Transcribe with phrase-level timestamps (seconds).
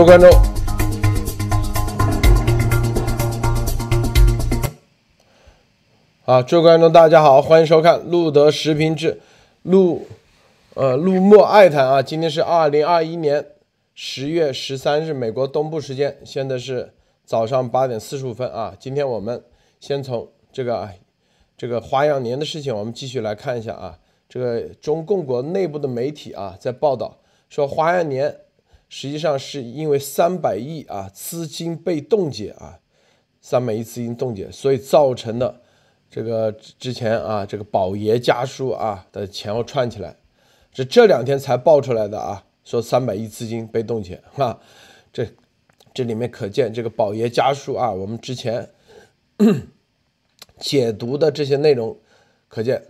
[0.00, 0.30] 各位观众，
[6.24, 9.20] 啊，各位观众，大家好，欢迎收看路德时评志，
[9.64, 10.06] 路，
[10.72, 12.00] 呃，路莫爱谈啊。
[12.00, 13.44] 今天是二零二一年
[13.94, 16.94] 十月十三日，美国东部时间，现在是
[17.26, 18.74] 早上八点四十五分啊。
[18.80, 19.44] 今天我们
[19.80, 20.88] 先从这个
[21.58, 23.98] 这个花样年的事情，我们继续来看一下啊。
[24.30, 27.18] 这个中共国内部的媒体啊，在报道
[27.50, 28.34] 说花样年。
[28.92, 32.80] 实际上是因为三百亿啊资金被冻结啊，
[33.40, 35.62] 三百亿资金冻结，所以造成的
[36.10, 40.16] 这个之前啊这个宝爷家书啊的前后串起来，
[40.74, 44.58] 是这两天才爆出来的啊，说三百亿资金被冻结啊，
[45.12, 45.24] 这
[45.94, 48.68] 这里面可见这个宝爷家书啊，我们之前
[50.58, 51.96] 解读的这些内容，
[52.48, 52.82] 可见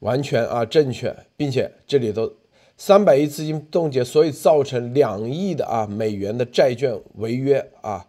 [0.00, 2.34] 完全啊正确，并且这里头。
[2.80, 8.06] 三百亿资金冻结，所以造成两亿的啊美元的债券违约啊，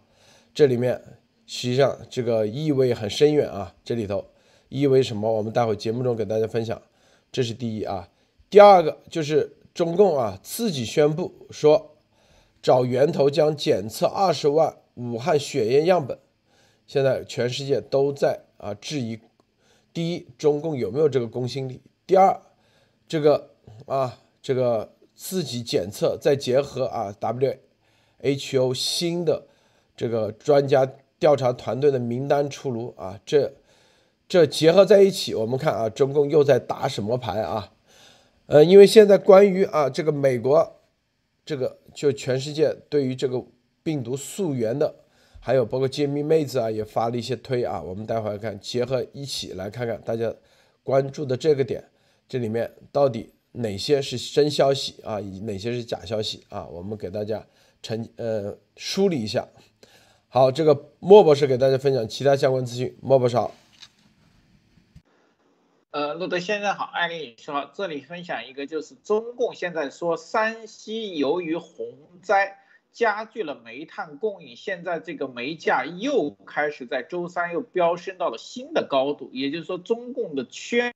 [0.54, 1.02] 这里面
[1.44, 4.24] 实际上这个意味很深远啊，这里头
[4.68, 5.30] 意味什么？
[5.30, 6.80] 我们待会节目中给大家分享。
[7.32, 8.08] 这是第一啊，
[8.48, 11.96] 第二个就是中共啊自己宣布说
[12.62, 16.16] 找源头将检测二十万武汉血液样本，
[16.86, 19.18] 现在全世界都在啊质疑，
[19.92, 21.80] 第一中共有没有这个公信力？
[22.06, 22.40] 第二
[23.08, 23.50] 这个
[23.86, 24.19] 啊。
[24.42, 29.46] 这个自己检测，再结合啊，WHO 新的
[29.94, 33.52] 这个专家调查团队的名单出炉啊，这
[34.26, 37.72] 这结合在一起，我们看啊，中共又在打什么牌啊？
[38.46, 40.80] 呃，因为现在关于啊这个美国
[41.44, 43.44] 这个就全世界对于这个
[43.82, 44.94] 病毒溯源的，
[45.38, 50.34] 还有包括揭秘妹子啊也发了一些推啊，我们待会儿看结合一起来看看大家
[50.82, 51.84] 关注的这个点，
[52.26, 53.34] 这里面到底。
[53.52, 55.20] 哪些是真消息啊？
[55.20, 56.66] 以及哪些是假消息啊？
[56.66, 57.44] 我们给大家
[57.82, 59.48] 澄呃梳理一下。
[60.28, 62.96] 好，这个莫博士给大家分享其他相关资讯。
[63.02, 63.52] 莫博士好。
[65.90, 67.68] 呃，陆德先生好，艾丽女士好。
[67.74, 71.88] 这里分享一个，就是中共现在说山西由于洪
[72.22, 72.58] 灾
[72.92, 80.94] 加剧了煤炭供应，现在这个煤价又开始在周三又飙升到了新的高度，也就是说中共的缺。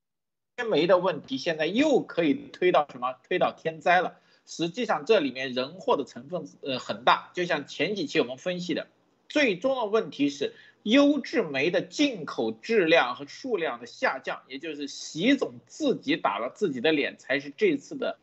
[0.56, 3.14] 缺煤的问题现在又可以推到什么？
[3.28, 4.20] 推到天灾了。
[4.46, 7.30] 实际上这里面人祸的成分呃很大。
[7.34, 8.86] 就像前几期我们分析的，
[9.28, 10.54] 最终的问题是
[10.84, 18.18] 优质煤的进口质量和数量的下降，也就是习总自己打了自己的脸，才是这次的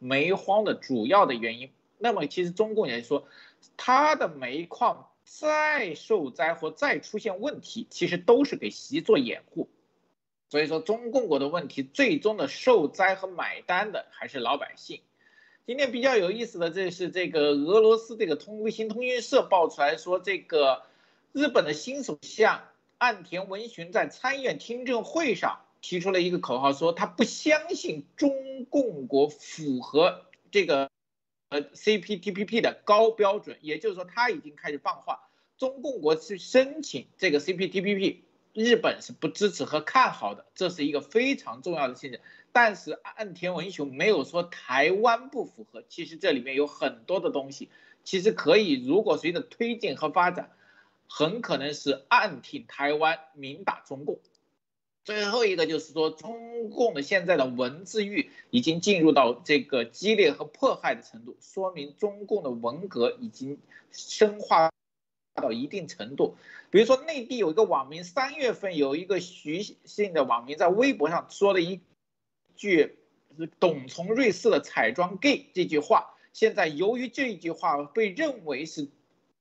[0.00, 1.70] 煤荒的主要的原因。
[1.96, 3.28] 那么其实中共也说，
[3.76, 9.68] 他的煤矿再受灾或再出现问题，其实都是给习做掩护。
[10.50, 15.02] 所以说，中共国的问题最终的受灾和买单的还是老百姓。
[15.66, 20.84] 今天比较有意思的，这是这个俄罗斯这个通卫星通讯社爆出来说，这个
[21.32, 22.62] 日本的新首相
[22.96, 30.90] 岸田文雄在参议院听证会上提出了一个口号，说他不相信中共国符合这个
[31.50, 35.28] 呃 CPTPP 的高标准，也就是说他已经开始放话，
[35.58, 38.20] 中共国去申请这个 CPTPP。
[38.58, 42.18] 日本是不支持和看好的，这是一个非常重要的信息。
[42.50, 47.68] 但是岸田文雄没有说台湾不符合，其实这里面有很多的东西，
[48.02, 50.50] 其实可以，如果随着推进和发展，
[51.06, 54.18] 很可能是暗挺台湾，明打中共。
[55.04, 63.60] 最后一个就是说，中共的现在的文字狱已经进入到这个激烈和迫害的程度，说明中共的文革已经
[63.92, 64.72] 深化。
[65.40, 66.36] 到一定程度，
[66.70, 71.80] 比如说内地有一个网民，三月份有一个徐姓的网民在微博上说了一
[72.56, 72.96] 句
[73.60, 78.88] “董从瑞士的彩妆 gay” 这句话，现在由于这句话被认为是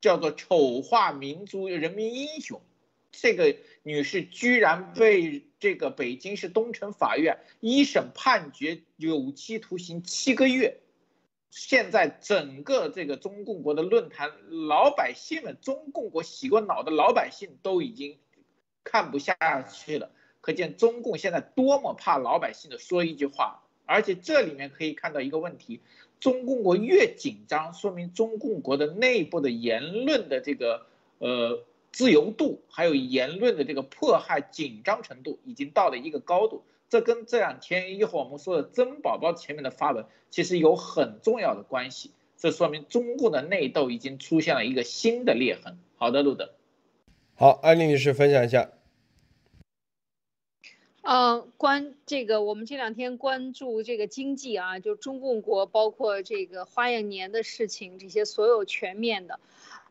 [0.02, 2.62] 叫做丑化民族人民英雄，
[3.12, 10.80] 这个女士居然被这个北京市东城法院一审判决有期徒刑七个月。
[11.50, 14.32] 现在整个这个中共国的论坛，
[14.68, 18.18] 老百姓们，中共国洗过脑的老百姓都已经
[18.84, 20.12] 看不下去了。
[20.42, 23.64] 可见中共现在多么怕老百姓的说一句话。
[23.86, 25.80] 而且这里面可以看到一个问题：
[26.20, 30.86] 中共国越紧张，说明中共国的内部的言论的这个
[31.20, 31.64] 呃
[31.94, 36.66] 自由度，还有言论的这个迫害紧张程度，已经到了一个高度。
[36.90, 42.12] 这跟这两天一会我们说的曾宝宝前面的发文，其实有很重要的关系。
[42.38, 45.80] 这说明中共的内斗已经出现了一个新的裂痕。
[45.98, 46.54] 好的，路德。
[47.36, 48.70] 好，艾琳女士分享一下。
[51.08, 59.40] 呃，关这个，我们这两天关注这个经济啊，就中共国包括这个花样年的事情，这些所有全面的。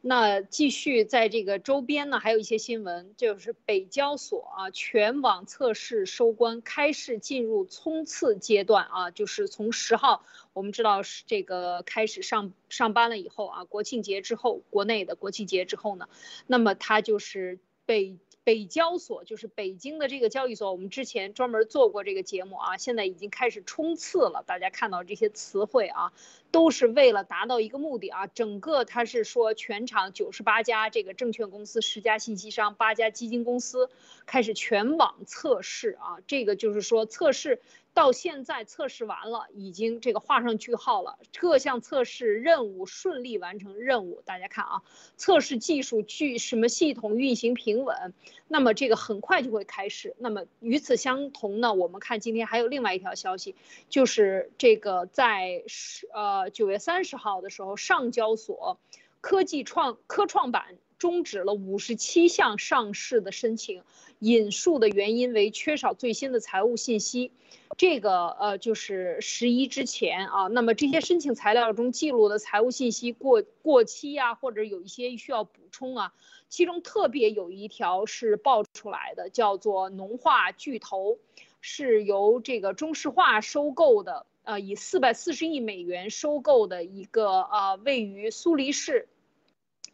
[0.03, 10.23] 那继续在这个周边呢，还有一些新闻，就是北交所啊，全网测试收官，开市进入冲刺阶段啊，就是从十号，
[10.53, 16.11] 我们知道是这个开始上上班了以后啊，国庆节之后，国内的国庆节之后呢，
[16.47, 18.19] 那么它就是被。
[18.47, 24.45] 北交所就是北京的这个交易所，我们之前专门做过这个节目啊，现在已经开始冲刺了。
[24.47, 26.13] 大家看到这些词汇啊，
[26.53, 28.29] 都是为了达到一个目的啊。
[28.29, 33.91] 整个它是说全场九十八家这个证券公司、十家信息商、八家基金公司
[34.27, 37.61] 开始全网测试啊，这个就是说测试。
[37.97, 41.19] 到现在测试完了，已经这个画上句号了。
[41.35, 44.83] 各项测试任务顺利完成任务，大家看啊，
[45.17, 48.13] 测试技术具什么系统运行平稳，
[48.49, 50.15] 那么这个很快就会开始。
[50.19, 53.55] 那么与此相同呢，我们看今天还有另外一条消息，
[53.89, 58.79] 就是这个在十呃九月三十号的时候，上交所
[59.23, 60.77] 科技创科创板。
[60.99, 63.83] 终止了五十七项上市的申请，
[64.19, 67.33] 引述的原因为缺少最新的财务信息。
[67.77, 76.15] 这个呃就是十一之前啊，那么这些申请材料中记录的财务信息过过期呀，或者有一些需要补充啊。
[76.49, 81.19] 其中特别有一条是爆出来的，叫做农化巨头
[81.61, 89.09] 是由这个中石化收购的，呃，以四百四十亿美元收购的一个呃位于苏黎世。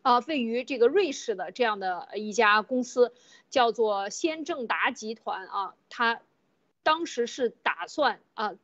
[0.02, 3.12] 啊，位于这个瑞士的这样的一家公司，
[3.50, 6.20] 叫做先正达集团啊，它
[6.82, 8.54] 当时是打算啊，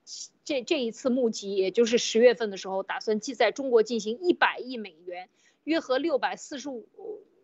[0.45, 5.29] 这这一次募集，也就是十月份的时候，打算即在中国进行一百亿美元，
[5.65, 6.89] 约合六百四十五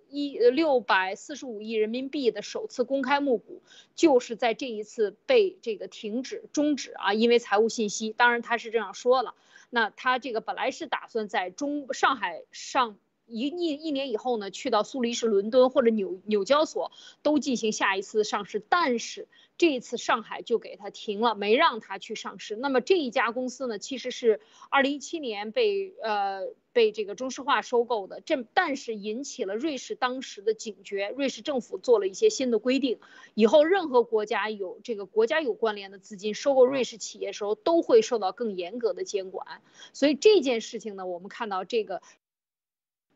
[0.08, 3.62] 亿呃六百四十五亿人民币的首次公开募股，
[3.94, 9.34] 就是在这一次被这个停止终止啊，因为财务信息，当然他是这样说了，
[9.70, 12.96] 那他这个本来是打算在中上海上。
[13.26, 16.92] 一一一年以后呢，去到苏黎世、伦敦或者纽纽交所
[17.22, 22.56] 都进行下一次上市，但是这一次上海就给他停了，没让他去上市。
[22.56, 32.98] 那么这一家公司呢，其实是二零一七年被呃被这个中石化收购的，这但是引起了瑞士当时的警觉，瑞士政府做了一些新的规定，
[33.34, 39.62] 以后任何国家有这个国家有关联的资金收购瑞士企业时候，都会受到更严格的监管。
[39.92, 42.02] 所以这件事情呢，我们看到这个。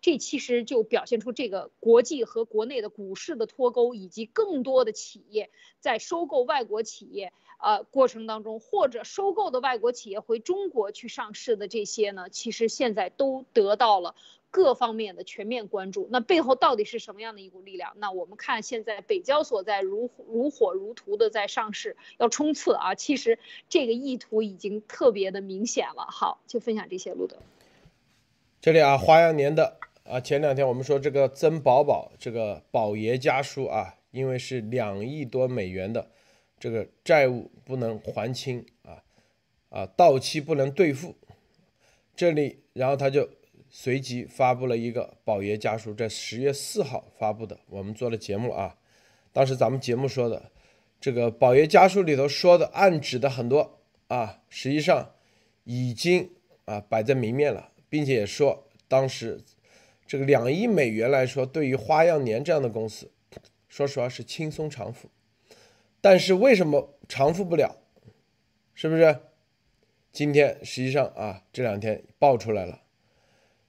[0.01, 5.51] 这其实就表现出这个国际和国内的股市的脱钩，以及更多的企业
[5.81, 14.15] 在收购外国企业呃过程当中，或者收购的外国企业回中国去上市的这些呢，其实现在都得到了
[14.51, 16.09] 各方面的全面关注。
[16.11, 17.95] 那背后到底是什么样的一股力量？
[17.97, 22.95] 那我们看现在北交所在如如火如荼的在上市，要冲刺啊！
[22.95, 26.07] 其实这个意图已经特别的明显了。
[26.09, 27.37] 好，就分享这些，路德。
[28.61, 29.79] 这里啊，花样年的。
[30.09, 36.11] 啊，前两天我们说这个曾宝宝这个宝爷家书啊，因为是两亿多美元的
[36.59, 39.05] 这个债务不能还清啊，
[39.69, 41.15] 啊到期不能兑付，
[42.17, 43.29] 这里然后他就
[43.69, 48.79] 随即发布了一个宝爷家书，在十月四号发布的，我们做了节目啊，
[49.35, 50.51] 当时咱们节目说的
[50.99, 55.11] 这个宝爷家书里头说的暗指的很多啊，实际上
[55.65, 56.31] 已经
[56.65, 59.45] 啊摆在明面了，并且也说当时。
[60.09, 63.11] 这个两亿美元来说，对于花样年这样的公司，
[63.69, 65.11] 说实话是轻松偿付。
[66.01, 67.77] 但是为什么偿付不了？
[68.73, 69.19] 是不是？
[70.11, 72.81] 今天实际上啊，这两天爆出来了，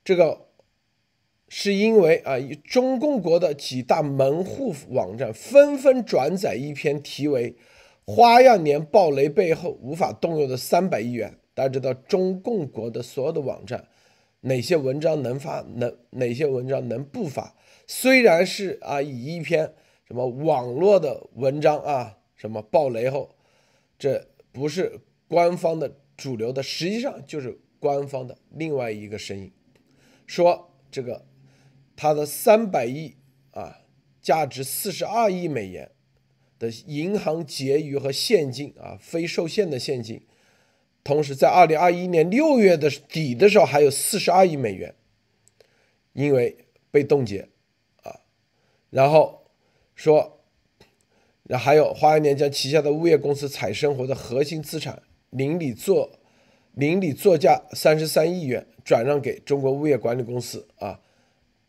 [0.05, 0.47] 这个
[1.49, 7.51] 是因为啊，中共国的几大门户网站纷纷转载一篇题为
[8.05, 11.31] 《花样年暴雷背后无法动用的三百亿元》。
[11.53, 13.85] 大家知道，中共国的所有的网站。
[14.41, 17.55] 哪些文章能发，能哪些文章能不发？
[17.87, 19.73] 虽然是啊，以一篇
[20.07, 23.35] 什么网络的文章啊，什么爆雷后，
[23.97, 29.51] 这不是官方的主流的，实际上就是官方的另外一个声音，
[30.25, 31.25] 说这个
[31.95, 33.15] 他的三百亿
[33.51, 33.81] 啊，
[34.21, 35.91] 价值四十二亿美元
[36.57, 40.21] 的银行结余和现金啊，非受限的现金。
[41.03, 44.93] 同时，在二零二一年六月的底的时候，还有四十二亿美元，
[46.13, 46.57] 因为
[46.91, 47.47] 被冻结，
[48.03, 48.19] 啊，
[48.89, 49.45] 然后
[49.95, 50.41] 说，
[51.43, 55.01] 然后还有花样年将旗下的物业公司彩生活的核心资产
[55.31, 56.11] 邻里作
[56.73, 61.01] 邻里作价三十三亿元转让给中国物业管理公司啊，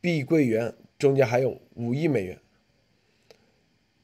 [0.01, 2.39] 碧桂园中间还有五亿美元，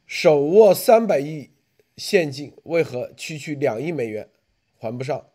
[0.06, 1.50] 手握三百亿
[1.96, 4.28] 现金为何区区两亿美元
[4.78, 5.26] 还不上？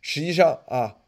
[0.00, 1.02] 实际上啊，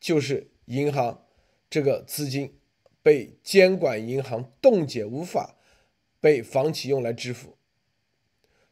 [0.00, 1.26] 就是银行
[1.68, 2.58] 这个资金
[3.02, 5.56] 被监管银行冻结，无法
[6.20, 7.56] 被房企用来支付。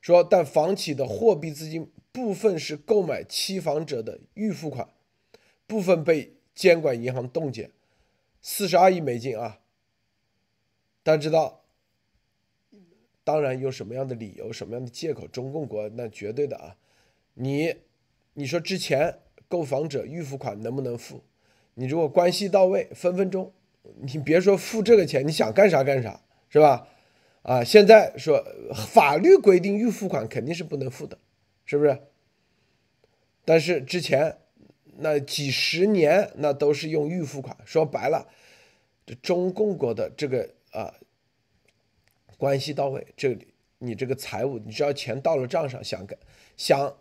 [0.00, 4.88] 说，但房企的货币资金部分是购买期房者的预付款，
[5.66, 7.70] 部分被监管银行冻结，
[8.40, 9.60] 四十二亿美金啊！
[11.02, 11.64] 大家知道，
[13.22, 16.76] 当然有什么样的理由、什么样的借口，中共国那绝对的啊！
[17.40, 17.74] 你，
[18.34, 19.18] 你说之前
[19.48, 21.24] 购房者预付款能不能付？
[21.74, 23.50] 你如果关系到位，分分钟，
[24.02, 26.20] 你别说付这个钱，你想干啥干啥，
[26.50, 26.86] 是吧？
[27.42, 28.44] 啊，现在说
[28.74, 31.18] 法律规定预付款肯定是不能付的，
[31.64, 31.98] 是不是？
[33.46, 34.36] 但是之前
[34.98, 38.28] 那几十年那都是用预付款，说白了，
[39.06, 40.92] 这中共国的这个啊
[42.36, 46.18] 关系到位，这里你这个财务，你只要钱到了账上，想干
[46.58, 46.94] 想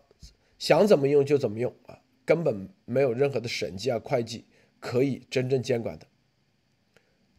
[0.59, 4.45] 想怎么用就怎么用啊，根本没有任何的审计啊会计
[4.79, 6.05] 可以真正监管的。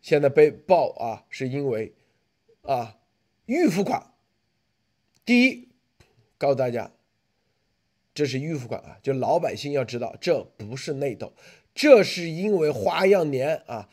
[0.02, 1.94] 现在被爆啊，是因为。
[2.62, 2.98] 啊，
[3.46, 4.12] 预付款，
[5.24, 5.70] 第一，
[6.36, 6.92] 告诉大家，
[8.12, 11.32] 这是预付款啊，就老百姓要知道，这不是内斗，
[11.74, 13.88] 这是因为花样年啊，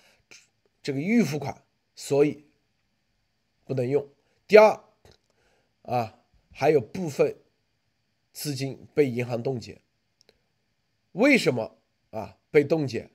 [0.83, 1.63] 这个预付款，
[1.95, 2.45] 所以
[3.63, 4.05] 不能用。
[4.45, 4.83] 第二，
[5.83, 6.19] 啊，
[6.51, 7.37] 还有部分
[8.37, 9.81] 资金被银行冻结，
[11.13, 11.79] 为什么
[12.11, 13.09] 啊被冻结？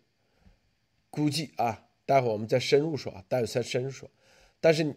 [1.11, 4.11] 估计啊，待会儿我们再深入说啊，待会儿再深入说，
[4.61, 4.97] 但是。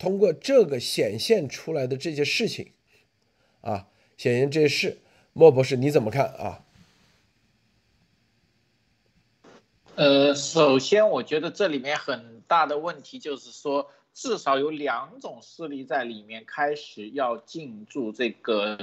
[0.00, 2.72] 通过这个显现出来的这些事情，
[3.62, 4.98] 啊，显现这些事，
[5.32, 6.64] 莫博士你怎么看啊？
[9.96, 18.78] 呃，首先我觉得这里面很大的问题就是说，至少有两种势力在里面开始要进驻这个，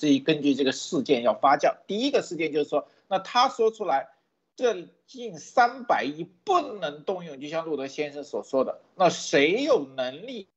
[0.00, 1.76] 这一根据这个事件要发酵。
[1.86, 4.08] 第一个事件就是说，那他说出来。
[4.56, 10.48] 这近三百亿不能动用，就像路德先生所说的，那谁有能力？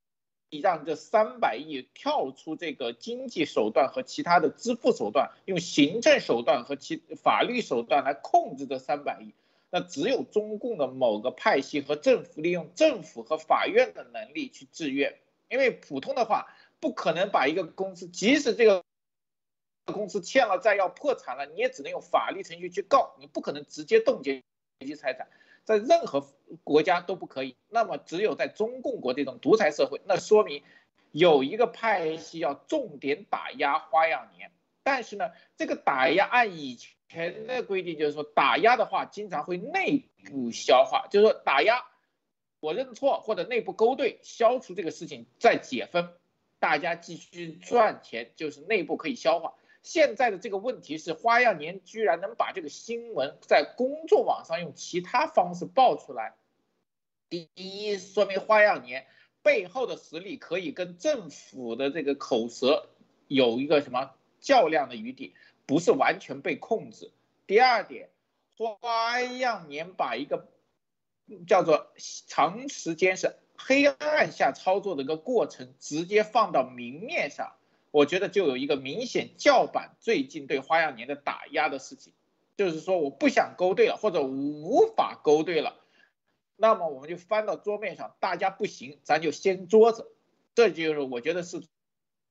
[0.61, 9.33] 让这三百亿跳出这个经济手段和其他的支付手段，用行政手段和其法律手段来控制这三百亿，
[9.69, 15.17] 那只有中共的某个派系和政府利用政府和法院的能力去制约，
[15.49, 16.47] 因为普通的话
[16.81, 18.83] 不可能把一个公司，即使这个
[19.85, 24.41] 公司欠了债要破产了，你也只能用法律程序去告，你不可能直接冻结
[24.79, 25.27] 其财产。
[25.65, 26.27] 在任何
[26.63, 30.61] 国家都不可以，那么只有在中共国这种独裁社会，那说明
[31.11, 34.51] 有一个派系要重点打压花样年。
[34.83, 41.85] 但是呢，这个打压按以前的规定，就是说打压的话，经常会内部消化，就是说打压，
[42.59, 46.09] 我认错或者内部勾兑，消除这个事情再解封，
[46.59, 49.53] 大家继续赚钱，就是内部可以消化。
[49.83, 56.35] 现在的这个问题是，花样年居然能把这个新闻在公众网上用其他方式爆出来。
[57.29, 59.05] 第一，说明花样年
[59.41, 62.89] 背后的实力可以跟政府的这个口舌
[63.27, 65.35] 有一个什么较量的余地，
[65.65, 67.11] 不是完全被控制。
[67.45, 68.09] 第二点，
[68.55, 70.47] 花样年把一个
[71.45, 71.91] 叫做
[72.27, 77.53] 长时间是黑暗下操作的一个过程直接放到明面上。
[77.93, 82.11] 我觉得就有一个明显叫板最近对花样年的打压的事情，
[82.57, 85.79] 就是说我不想勾兑了，或者无法勾兑了，
[86.55, 90.11] 那么我们就翻到桌面上，大家不行，咱就掀桌子。
[90.55, 91.61] 这就是我觉得是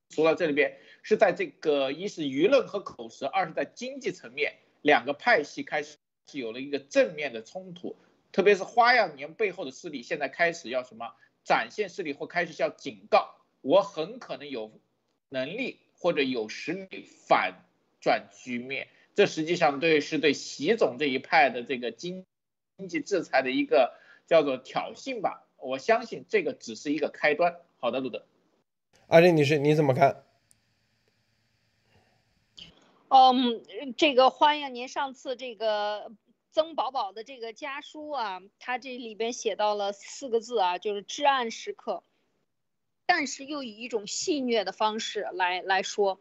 [0.08, 7.94] 除了这里边是在这个一是舆论和口舌，二是在经济层面，两个派系开始是有了一个正面的冲突，
[8.32, 11.14] 特别是花样年背后的势力现在开始要什么
[11.44, 14.72] 展现势力或开始要警告，我很可能有。
[15.32, 17.64] 能力或者有实力反
[18.00, 22.26] 转局面，这实际上对是对习总这一派的这个经
[22.76, 23.94] 经济制裁的一个
[24.26, 25.48] 叫做挑衅吧。
[25.56, 27.56] 我相信这个只是一个开端。
[27.78, 28.26] 好的，路德，
[29.08, 30.24] 阿丽女士你怎么看？
[33.08, 36.12] 嗯，这个欢迎您上次这个
[36.50, 42.02] 曾宝宝的这个家书啊，他这里边写到了四个字啊，就是至暗时刻。
[43.14, 46.18] 但是又以一种戏谑的方式来来说，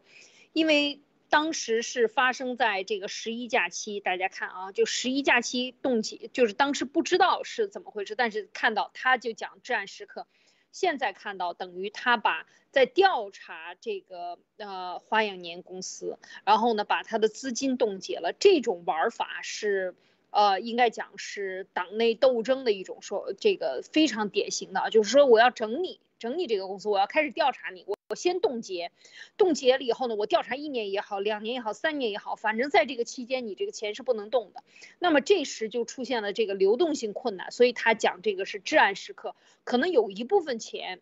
[0.52, 10.26] 因为当时是发生在这个十一假期，大家看啊，就十一假期冻结，就是当时不知道是怎么回事，但是看到他就讲至暗时刻，
[10.70, 19.96] 现在看到等于他把在调查这个呃花样年公司，然后呢把他的资金冻结了，这种玩法是
[20.32, 26.00] 呃应该讲是党内斗争的一种说这个非常典型的，就是说我要整你。
[26.18, 28.92] 整你这个公司，我要开始调查你，我我先冻结，
[29.36, 34.62] 冻结了以后呢，我调查一年也好，两年也好，三年也好，反正在这个期间你这个钱是不能动的。
[35.00, 39.34] 那么这时就出现了这个流动性困难，所以他讲这个是至暗时刻，
[39.64, 41.00] 可能有一部分钱。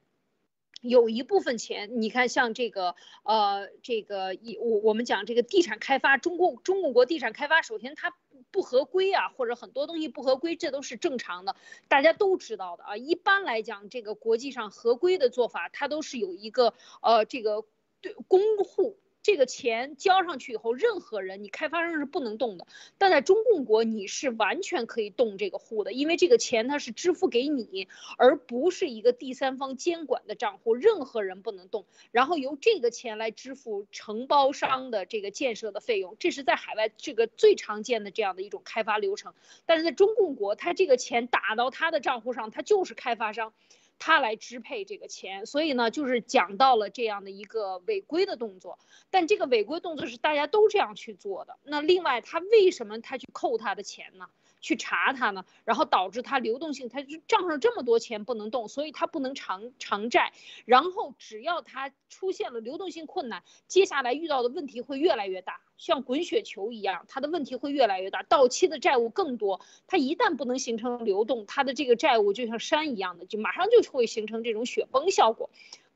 [0.81, 2.95] 有一部分钱，你看像这个，
[3.25, 8.15] 呃，这个一我我们讲这个地产开发，中共中共国地产开发，首先它
[8.51, 11.55] 不合规啊，或者很多东西不合规，这都是正常的，
[11.89, 12.97] 大家都知道的啊。
[12.97, 17.65] 一般来讲，这个国际上合规的做法，它都是有一个呃这个
[18.01, 18.99] 对公户。
[19.31, 22.67] 这个钱交上去以后，任何人你开发商是不能动的，
[22.99, 27.87] 但在中共国你是完全可以动这个户的，因为这个钱它是支付给你，
[28.19, 31.85] 而不是一个第三方监管的账户，任何人不能动。
[32.11, 39.33] 然后由这个钱来支付承包商的这个建设的费用，这是在海外这个最常见的这样的一种开发流程。
[39.65, 43.53] 但是在中共国，他这个钱打到他的账户上，他就是开发商。
[44.01, 48.81] 他来支配这个钱，所以呢，就是讲到了这样的一个违规的动作，
[49.11, 51.59] 但这个违规动作是大家都这样去做的。
[51.63, 54.27] 那另外，他为什么他去扣他的钱呢？
[54.63, 55.45] 去查他呢？
[55.65, 60.33] 然后导致他流动性，他就账上这么多钱不能动，所以他不能偿偿债。
[60.65, 65.61] 然后只要他出现了流动性困难，接下来遇到的问题会越来越大。
[65.81, 69.63] 像滚雪球一样，它的问题会越来越大，到期的债务更多。
[69.87, 75.49] 它一旦不能形成流动，它的这个债务就像山一样的，就马上就会形成这种雪崩效果，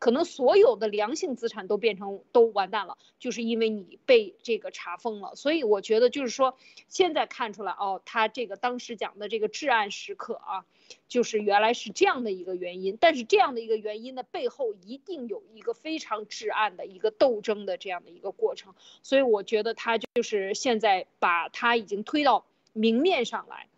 [0.05, 5.35] 可能所有的良性资产都变成都完蛋了，就是因为你被这个查封了。
[5.35, 6.59] 所以我觉得就是说，
[6.89, 10.67] 现在看出来哦，他这个当时讲的这个至暗时刻啊。
[11.09, 22.45] 就是原来是这样的一个原因，但是这样的一个原因的背后一定有一个非常至暗的一个斗争的这样的一个过程，所以我觉得他就是现在把他已经推到
[22.75, 23.69] 明面上来，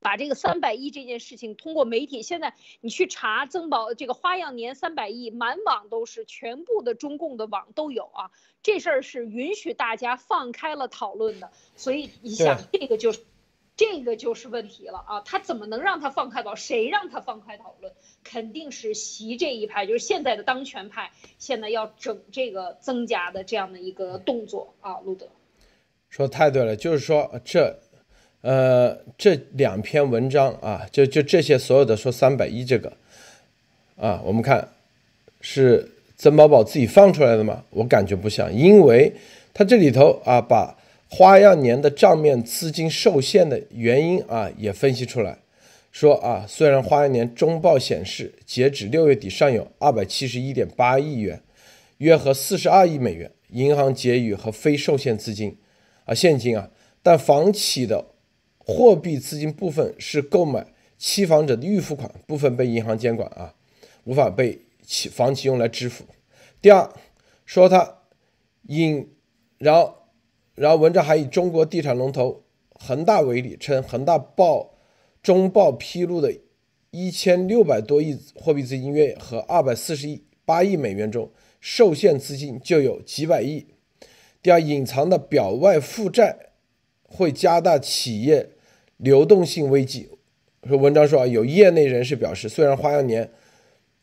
[0.00, 8.30] 把这个三百亿这件事情通过媒体，现在你去查增宝这个花样年三百亿，满网都是，全部的中共的网都有啊，
[8.62, 13.20] 这事儿是允许大家放开了讨论的，所以你想这个就是。
[13.78, 15.20] 这个就是问题了啊！
[15.20, 16.56] 他怎么能让他放开讨？
[16.56, 17.92] 谁让他放开讨论？
[18.24, 24.98] 肯定是习这一派，就是现在的当权派，现在要整这个增加的这样的一个动作啊！
[24.98, 25.28] 路德
[26.08, 27.78] 说太对了，就是说这，
[28.48, 32.90] 呃，这两篇文章啊，就就这些所有的说三百一这个，
[33.96, 34.66] 啊，我们看
[35.42, 37.62] 是曾宝宝自己放出来的吗？
[37.68, 39.12] 我感觉不像，因为
[39.52, 40.74] 他这里头啊把。
[41.10, 45.38] 花样年的账面资金受限的原因啊，也分析出来，
[45.90, 51.40] 说啊，虽然花样年中报显示，截止六月底尚有二百七十一点八亿元，
[51.96, 55.56] 约合四十二亿美元银行结余和非受限资金
[56.04, 56.68] 啊现金啊，
[57.02, 58.04] 但房企的
[58.68, 60.64] 货币资金部分是购买
[60.96, 63.52] 期房者的预付款，部分被银行监管啊，
[64.04, 66.04] 无法被企房企用来支付。
[66.62, 66.88] 第二，
[67.44, 68.02] 说它
[68.68, 69.08] 引，
[69.58, 69.96] 然后。
[70.54, 74.74] 然后文章还以中国地产龙头恒大为例，称恒大报
[75.22, 76.36] 中报披露的
[76.90, 83.68] 一千六百多亿货币资金约和二百四十亿八亿美元中，受限资金就有几百亿。
[84.42, 86.36] 第二，隐藏的表外负债
[87.04, 88.50] 会加大企业
[88.98, 90.10] 流动性危机。
[90.68, 93.30] 说文章说啊，有业内人士表示，虽然花样年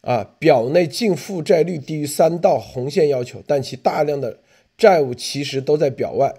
[0.01, 4.39] 啊表内净负债率低于三道红线要求，但其大量的
[4.77, 6.33] 债务其实都在表外。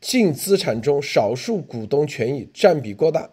[0.00, 3.30] 净资产中少数股东权益占比过大，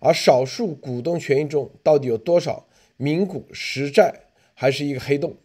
[0.00, 4.12] 而少数股东权益中到底有多少名股实债，
[4.54, 5.36] 还是一个黑洞。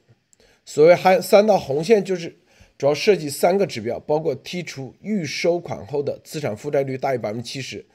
[0.65, 2.38] 所谓“还三道红线”，就是
[2.78, 7.86] 主要涉及三个指标，包括剔除预收款后的资产负债率大于百分之七十，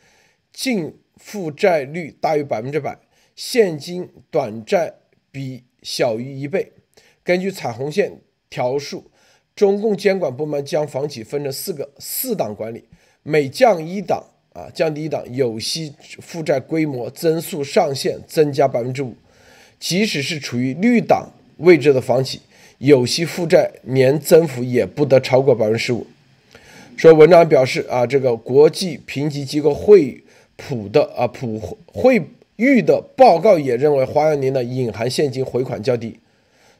[0.56, 2.96] 净负债率大于百分之百，
[3.34, 4.94] 现金短债
[5.30, 6.72] 比小于一倍。
[7.22, 9.10] 根据彩虹线条数。
[9.54, 12.84] 中共监管部门将房企分成四个四档管理，
[13.22, 19.16] 每降一档啊，降低一档，有息负债规模增速上限增加百分之五。
[19.80, 22.42] 即使是处于绿档位置的房企，
[22.76, 26.06] 有息负债年增幅也不得超过百分之十五。
[26.98, 30.22] 说文章表示啊，这个国际评级机构会
[30.56, 36.18] 普的啊普惠誉的报告也认为，花样年的隐含现金回款较低。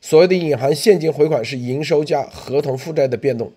[0.00, 3.52] 所谓的隐含现金回款是营收加合同负债的变动。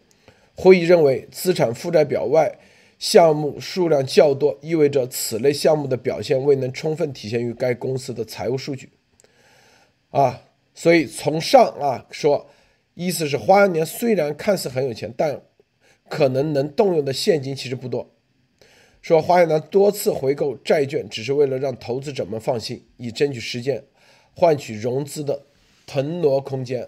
[0.55, 2.57] 会议认为，资产负债表外
[2.97, 8.89] 项目数量较多，意味着此类项目的表现未能充分体现于该公司的财务数据。
[10.11, 10.41] 啊，
[10.73, 12.49] 所以从上啊说，
[12.95, 15.39] 意思是花样年虽然看似很有钱，但
[16.09, 18.09] 可能能动用的现金其实不多。
[19.01, 23.83] 说花样年多次回购债券，只是为了让投资者们放心，以争取时间
[24.35, 25.45] 换取融资的。
[25.91, 26.87] 腾挪空间，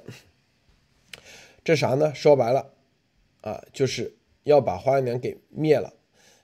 [1.63, 2.13] 这啥呢？
[2.13, 2.71] 说白了，
[3.41, 5.91] 啊，就是要把花样年给灭了，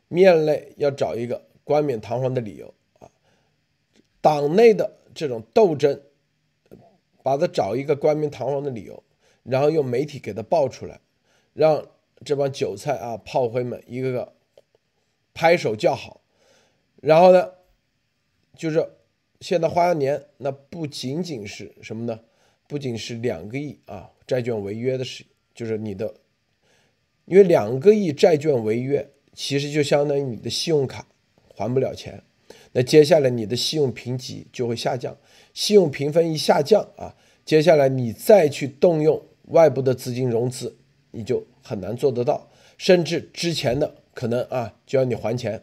[0.08, 3.12] 灭了嘞，要找一个冠冕堂皇的理由啊，
[4.21, 6.01] 党内的这种斗争，
[7.21, 9.03] 把它找一个冠冕堂皇的理由，
[9.43, 10.99] 然后用媒体给它爆出来，
[11.53, 11.88] 让
[12.25, 14.34] 这帮韭菜啊、炮灰们一个个
[15.38, 16.21] 拍手叫好，
[17.00, 17.52] 然后呢，
[18.56, 18.84] 就是
[19.39, 22.21] 现在花样年那不仅仅是什么呢？
[22.67, 25.23] 不仅是两个亿啊债券违约的事，
[25.54, 26.15] 就是你的，
[27.26, 31.06] 因为两个亿债券违约，其实就相当于你的信用卡
[31.56, 32.23] 还不了钱，
[32.71, 35.15] 那接下来你的信用评级就会下降，
[35.54, 40.76] 信用评分一下降啊，接下来你再去动用外部的资金融资，
[41.12, 45.62] 你就很难做得到，甚至之前的可能啊就要你还钱，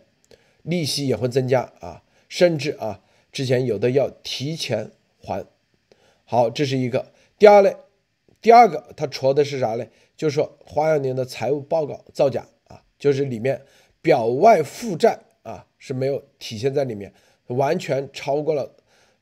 [0.62, 5.44] 利息也会增加啊，甚至啊之前有的要提前还。
[6.24, 7.10] 好，这是一个。
[7.36, 7.76] 第二类，
[8.40, 9.90] 第二个他戳的是啥嘞？
[10.16, 13.60] 就是说花样年的财务报告造假啊，就是里面
[14.00, 17.12] 表外负债啊是没有体现在里面，
[17.48, 18.76] 完全超过了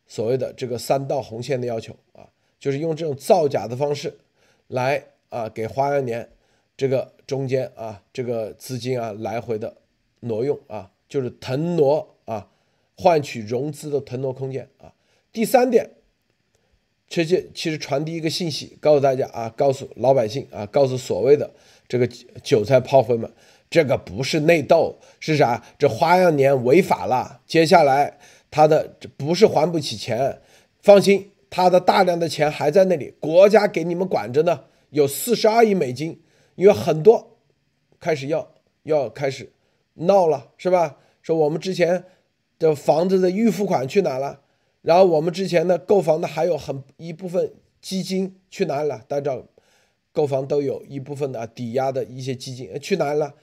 [0.07, 2.29] 所谓的这个三道红线的要求啊，
[2.61, 4.19] 就是用这种造假的方式
[4.67, 6.29] 来啊给花样年
[6.83, 9.73] 这个中间啊这个资金啊来回的
[10.19, 12.49] 挪用啊，就是腾挪啊，
[12.97, 14.93] 换取融资的腾挪空间啊。
[15.33, 15.89] 第三点。
[17.09, 21.49] 其实其实传递一个信息，告诉大家啊，告诉老百姓啊，告诉所谓的
[21.87, 22.09] 这个
[22.43, 23.31] 韭菜炮灰们，
[23.71, 25.63] 这个不是内斗，是啥？
[25.79, 28.19] 这花样年违法了，接下来
[28.51, 30.41] 他的这不是还不起钱，
[30.81, 36.19] 放心，他的大量的钱还在那里，国家给你们管着呢，有四十二亿美金，
[36.55, 37.39] 因为很多
[37.99, 39.53] 开始要要开始
[39.95, 40.99] 闹了，是吧？
[41.23, 42.05] 说我们之前
[42.59, 44.41] 的房子的预付款去哪了？
[44.83, 49.05] 然后我们之前的购房的还有很一部分基金去哪里了？
[49.07, 49.47] 大家知道，
[50.13, 53.35] 购房都有一部分的抵押的一些基金去哪里了？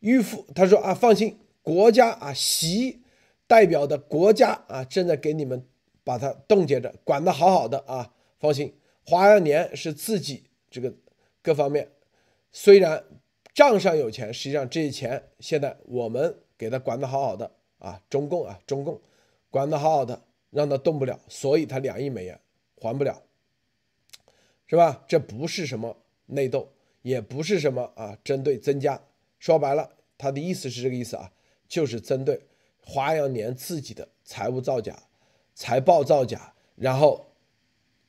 [0.00, 3.00] 预付他说啊，放心，国家啊，习
[3.46, 5.66] 代表的国家啊，正在给你们
[6.04, 8.74] 把它冻结着，管得好好的啊，放心。
[9.04, 10.94] 花样年是自己这个
[11.42, 11.88] 各方面
[12.52, 13.04] 虽然
[13.52, 19.00] 账上有钱，实际上这些钱现在我们给他管得好好的啊，中共啊，中共
[19.50, 20.22] 管得好好的。
[20.52, 22.38] 让他动不了，所以他两亿美元
[22.76, 23.22] 还不了，
[24.66, 25.02] 是吧？
[25.08, 26.68] 这不是什么内斗，
[27.00, 29.00] 也不是什么啊，针对增加。
[29.38, 31.32] 说白了，他的意思是这个意思啊，
[31.66, 32.38] 就是针对
[32.84, 35.04] 花样年自己的财务造假、
[35.54, 37.28] 财报造假，然后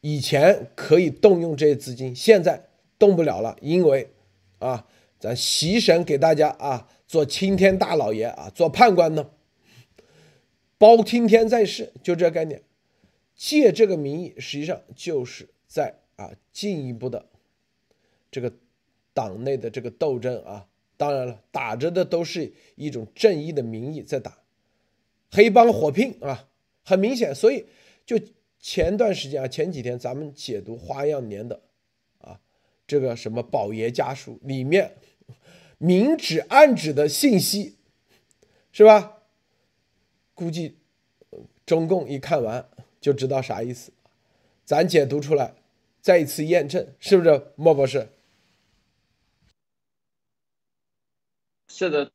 [0.01, 2.61] 以前可以动用这些资金，现在
[2.99, 4.09] 动不了了，因为
[4.63, 4.87] 啊，
[5.19, 9.29] 咱习神给大家啊做青天大老爷啊，做判官呢。
[10.77, 12.61] 包青天在世，就这概念，
[13.35, 17.25] 借这个名义，实际上就是在啊进一步的
[18.31, 18.51] 这个
[19.13, 20.67] 党内的这个斗争啊。
[20.95, 24.37] 当然了，打着的都是一种正义的名义在打，
[25.31, 26.47] 黑帮火拼啊，
[26.83, 27.33] 很明显。
[27.33, 27.65] 所以
[28.05, 28.17] 就
[28.59, 31.61] 前段时间啊，前几天咱们解读花样年的
[32.85, 34.97] 这个什么宝爷家属里面
[35.77, 37.77] 明指暗指的信息，
[38.71, 39.17] 是吧？
[40.33, 40.77] 估计
[41.65, 42.67] 中共一看完
[42.99, 43.93] 就知道啥意思，
[44.65, 45.53] 咱解读出来，
[46.01, 48.09] 再一次验证，是不是莫博士？
[51.67, 52.11] 是的，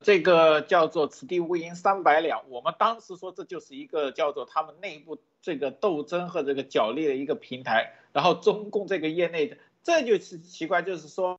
[0.00, 2.42] 这个叫做“此地无银三百两”。
[2.50, 11.38] 我们当时说这就是一个叫做他们内部这个斗争和这个角力的一个平台，然后中共这个业内的，这就是奇怪，就是说。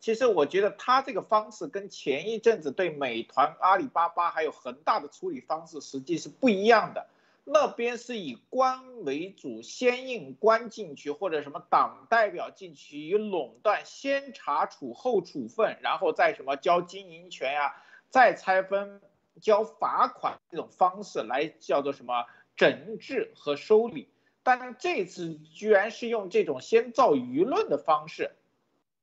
[0.00, 7.06] 其实我觉得他这个方式跟前一阵子对美团、阿里巴巴还有恒大的处理方式实际是不一样的。
[7.42, 17.74] 那边是以官为主，先印官进去，或者什么党代表进去，以垄断，先查处后处分，然后再什么交经营权呀，
[18.10, 19.00] 再拆分
[19.40, 22.26] 交罚款这种方式来叫做什么
[22.56, 24.08] 整治和收理。
[24.44, 28.30] 但这次居然是用这种先造舆论的方式。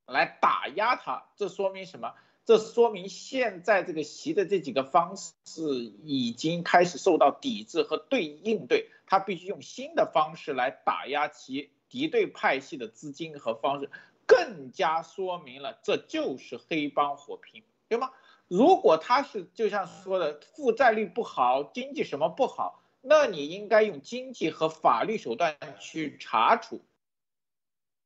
[0.04, 2.14] 来打压他，这说明什么？
[2.44, 5.62] 这说明现在这个习的这几个方式
[6.02, 13.90] 已经开始受到抵制和对应对，他必须用新的方式来打压其敌对派系的资金和方式，
[14.26, 18.10] 更加说明了这就是黑帮火拼，对吗？
[18.48, 26.80] 如果他是就像说的负债率不好，经济什么不好，那你应该用经济和法律手段去查处。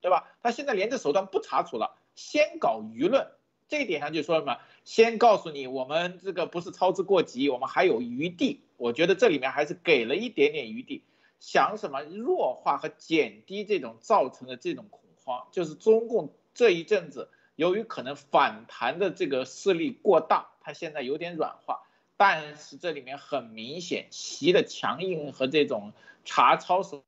[0.03, 0.37] 对吧？
[0.41, 3.27] 他现在连这手段不查处了，先搞舆论，
[3.67, 4.59] 这一点上就说什么？
[4.85, 8.61] 先告诉你，我们这个不是操之过急，我们还有余地。
[8.77, 11.03] 我觉得这里面还是给了一点点余地，
[11.41, 21.86] 想什么弱化和减低这种造成的这种恐慌，就是中共这一阵子由于可能反弹的这个势力过大，它现在有点软化，
[22.17, 25.93] 但是这里面很明显，习的强硬和这种
[26.25, 27.05] 查抄手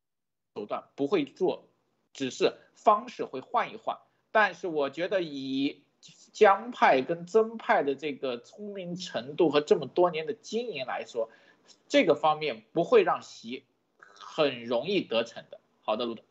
[0.55, 1.67] 手段不会做，
[2.13, 3.97] 只是方式会换一换。
[4.31, 5.83] 但是我觉得以
[6.31, 11.29] 江派跟曾派的这个聪明程度和这么多年的经营来说，
[11.87, 13.65] 这个方面不会让习
[13.99, 15.59] 很容易得逞的。
[15.81, 16.23] 好的，路德。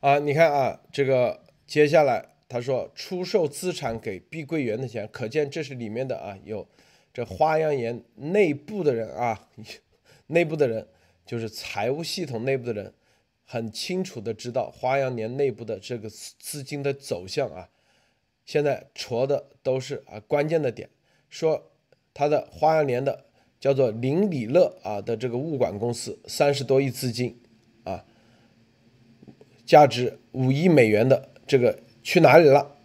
[0.00, 6.66] 啊，你看啊，这个接下来他说出售资产给碧桂园的钱，可见这是里面的啊有
[7.12, 9.48] 这花样年内部的人啊，
[10.28, 10.86] 内部的人
[11.26, 12.92] 就是财务系统内部的人，
[13.44, 17.68] 很清楚的知道花样年内部的这个资资金的走向啊。
[18.44, 20.88] 现在戳的都是啊关键的点，
[21.28, 21.70] 说
[22.12, 23.26] 他的花样年的
[23.60, 27.40] 叫做林里乐啊的这个物管公司三十多亿资金
[27.84, 28.04] 啊，
[29.64, 32.76] 价值五亿美元的这个去哪里了？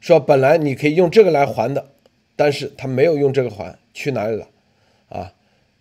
[0.00, 1.92] 说本来你可以用这个来还的，
[2.40, 4.48] 但是他没有用这个还，去哪里了？
[5.10, 5.34] 啊，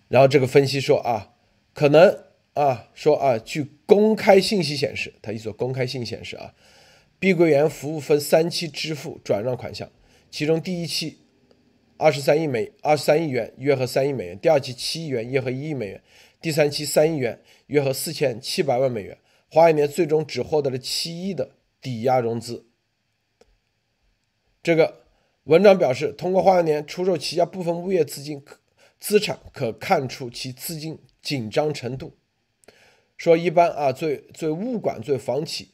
[0.10, 1.32] 然后这个分析说啊，
[1.74, 6.54] 可能啊说啊，据公开信息显示，他一说公开信息显示啊。
[7.18, 9.90] 碧桂园服务分三期支付转让款项，
[10.30, 11.20] 其中第一期
[11.96, 16.02] 二十三亿美二十三亿元，约合三亿美元；第二期七亿元，约合一亿美元；
[16.42, 19.18] 第三期三亿元，约合四千七百万美元。
[19.50, 22.66] 花样年最终只获得了七亿的抵押融资。
[24.62, 25.04] 这个
[25.50, 28.46] 文章表示，通过花样年出售旗下部分物业资金
[29.00, 32.16] 资产，可看出其资金紧张程度。
[33.18, 35.72] 说一般啊，最最物管最房企。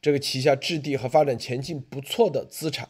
[0.00, 2.88] 这个旗下质地和发展前景不错的资产，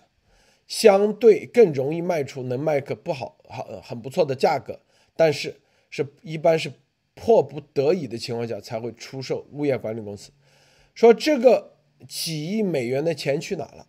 [0.67, 4.83] 相对更容易卖出，能卖个不好很很不错的价格。
[5.17, 6.71] 但是是一般是
[7.15, 10.31] 迫不得已的情况下才会出售物业管理公司。
[10.95, 13.87] 说这个几亿美元的钱去哪了？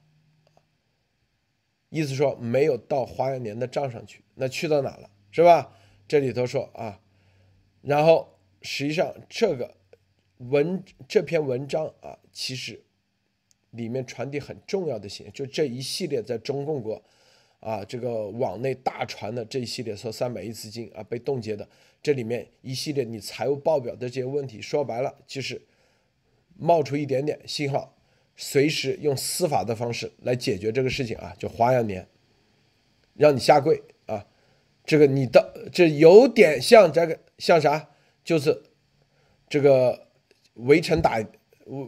[1.89, 5.09] 意思说没有到花样年的账上去，那去到哪了？
[5.31, 5.75] 是吧？
[6.07, 6.99] 这里头说啊，
[7.81, 9.75] 然后实际上这个
[10.37, 12.83] 文这篇文章啊，其实。
[13.73, 16.99] 里面传递很重要的信息，就这一系列在中共国，
[17.59, 21.69] 啊，这个网内大传的这一系列说三百亿资金啊被冻结的，
[22.01, 25.61] 这里面一系列你财务报表的这些问题，说白了就是
[26.57, 27.95] 冒出一点点信号，
[28.39, 32.07] 随时用司法的方式来解决这个事情啊，就花样年，
[33.15, 34.25] 让你下跪啊，
[34.85, 37.89] 这个你的这有点像这个像啥，
[38.23, 38.63] 就是
[39.49, 40.07] 这个
[40.53, 41.21] 围城打。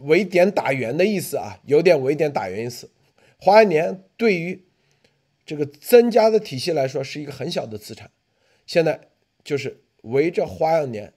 [0.06, 2.88] 围点打援的意思啊，有点围点打援意思。
[3.40, 4.64] 花样年对于
[5.44, 8.12] 这个增加的体系来说是一个很小的资产，
[8.64, 9.08] 现在
[9.42, 11.12] 就是围着花样年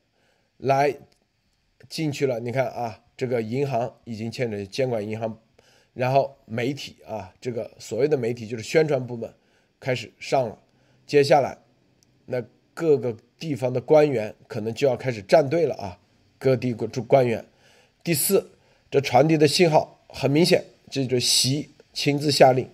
[0.58, 0.98] 来
[1.88, 2.40] 进去了。
[2.40, 5.40] 你看啊，这个银行已经牵着监管银行，
[5.94, 9.34] 然后媒体啊，这个所谓的媒体就是宣传部门
[9.80, 10.58] 开始上了，
[11.06, 11.58] 接下来
[12.26, 16.00] 那各个地方的官员可能就要开始站队了啊，
[16.38, 17.46] 各地各官员。
[18.04, 18.52] 第四。
[18.92, 22.70] 这传递的信号很明显，这就是习亲自下令，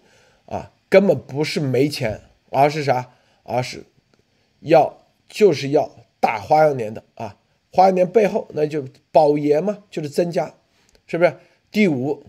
[0.46, 3.12] 啊，根本不是没钱，而是啥？
[3.42, 3.84] 而是
[4.60, 7.38] 要就是要打花样年的啊！
[7.72, 10.56] 花样年背后那就保研嘛，就是增加，
[11.08, 11.38] 是不是？
[11.72, 12.26] 第五，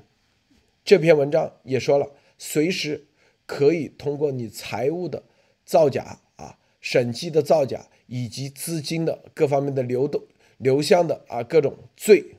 [0.85, 3.07] 这篇文章也说了，随时
[3.44, 5.22] 可以通过你财务的
[5.64, 10.22] 造假啊、审计的造假以及资金的各方面的流动
[10.59, 12.37] 流向的啊各种罪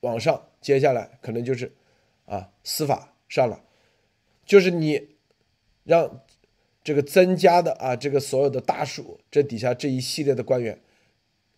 [0.00, 0.48] 往上。
[0.60, 1.72] 接下来可能就是，
[2.24, 3.62] 啊，司法上了，
[4.46, 5.08] 就是你
[5.84, 6.22] 让
[6.82, 10.78] 这个增加的啊，这个所有的大数，这底下这一系列的官员，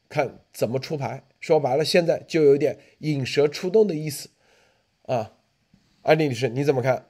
[0.09, 1.27] 看怎么出牌。
[1.40, 4.31] 说白了，现在就有点引蛇出洞的意思，
[5.03, 5.33] 啊，
[6.03, 7.09] 安丽女士你怎么看？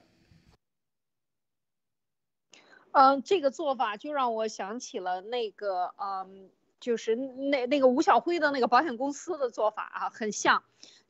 [2.93, 6.49] 嗯，这个做法就让我想起了那个，嗯，
[6.81, 10.63] 就是那那个吴晓辉的那个保险公司的做法啊，很像。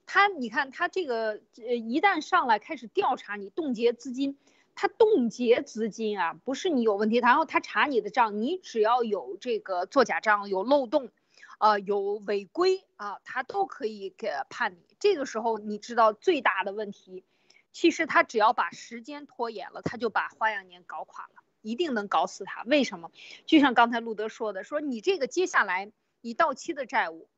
[0.05, 4.39] 他，你看他这个，呃，一旦上来开始调查你冻结资金，
[4.77, 11.11] 他冻结资金啊，不是你有问题，然后他查你的账，你只要有这个做假账、有漏洞，
[11.59, 14.97] 呃，有违规啊，他都可以给判你。
[14.99, 17.25] 这个时候你知道最大的问题，
[17.73, 22.63] 其实他只要把时间拖延了，他就把花样年搞垮了，一定能搞死他。
[22.65, 23.11] 为什么？
[23.47, 27.29] 就像刚才路德说的，说你这个接下来你到期的债务。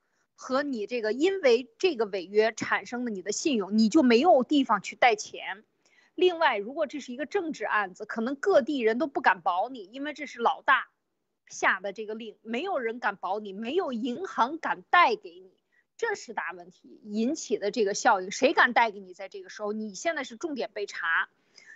[0.41, 5.65] 和你这个，因为这个违约产生的你的信用，你就没有地方去贷钱。
[6.15, 10.87] 另外，如果这是一个政治案子，可能各地人都不敢保你，因为这是老大
[11.51, 15.51] 下的这个令，没有人敢保你，没有银行敢贷给你。
[15.97, 19.15] 这是大问题引起的这个效应，谁敢贷给你？
[19.15, 21.29] 在这个时候，你现在是重点被查，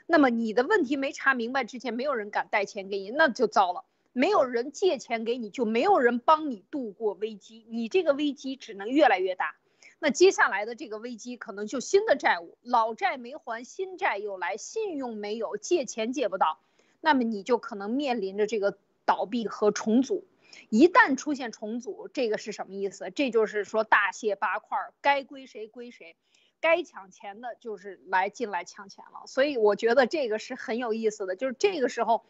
[0.07, 3.85] 那么你的问题没查明白之前，没有人敢贷钱给你，那就糟了。
[4.13, 9.57] 没有人借钱给你，就没有人帮你度过危机，你这个危机只能越来越大。
[9.99, 16.61] 那接下来的这个危机可能就新的债务，老债没还，新债又来，信用没有，借钱借不到，
[17.01, 20.27] 那么你就可能面临着这个倒闭和重组。
[20.69, 23.11] 一旦出现重组，这个是什么意思？
[23.11, 26.15] 这就是说大卸八块，该归谁归谁，
[26.61, 29.27] 该抢钱的就是来进来抢钱了。
[29.27, 32.25] 所以我觉得这个是很有意思的，就是这个时候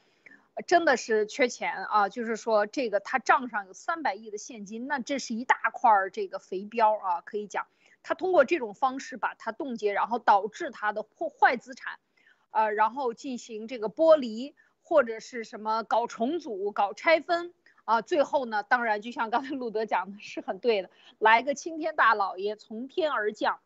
[0.66, 7.66] 真的是缺钱啊，就是说这个他账上有三百亿的现金，那这是一大块这个肥膘啊，可以讲
[8.04, 11.98] 他通过这种方式把它冻结，然后导致他的破坏资产，
[12.50, 17.54] 呃，然后进行这个剥离或者是什么搞重组、搞拆分。
[17.84, 23.58] 啊，最后呢，当然就像刚才路德讲的是很对的，来个青天大老爷从天而降，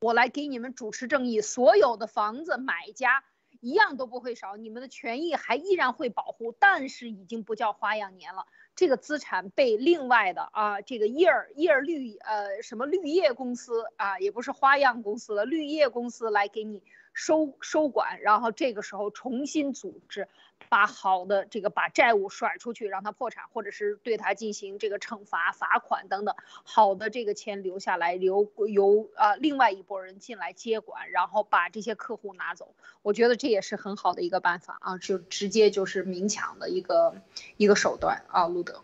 [0.00, 3.22] 我来给你们主持正义，所有的房子买家
[3.60, 16.82] 一样都不会少，你们的权益还依然会保护，但是已经不叫花样年了，这个资产被另外的啊，这个叶儿叶儿绿呃什么绿叶公司啊，也不是花样公司了，绿叶公司来给你。
[17.14, 20.28] 收收管，然后这个时候重新组织，
[20.68, 32.74] 把好的这个把债务甩出去，让他破产，或者是对他进行这个惩罚、罚款等等，好的这个钱留下来，留由啊另外一拨人进来接管，然后把这些客户拿走。
[33.02, 37.14] 我觉得这也是很好的一个办法啊，就直接就是明抢的一个
[37.56, 38.82] 一个手段啊，路德。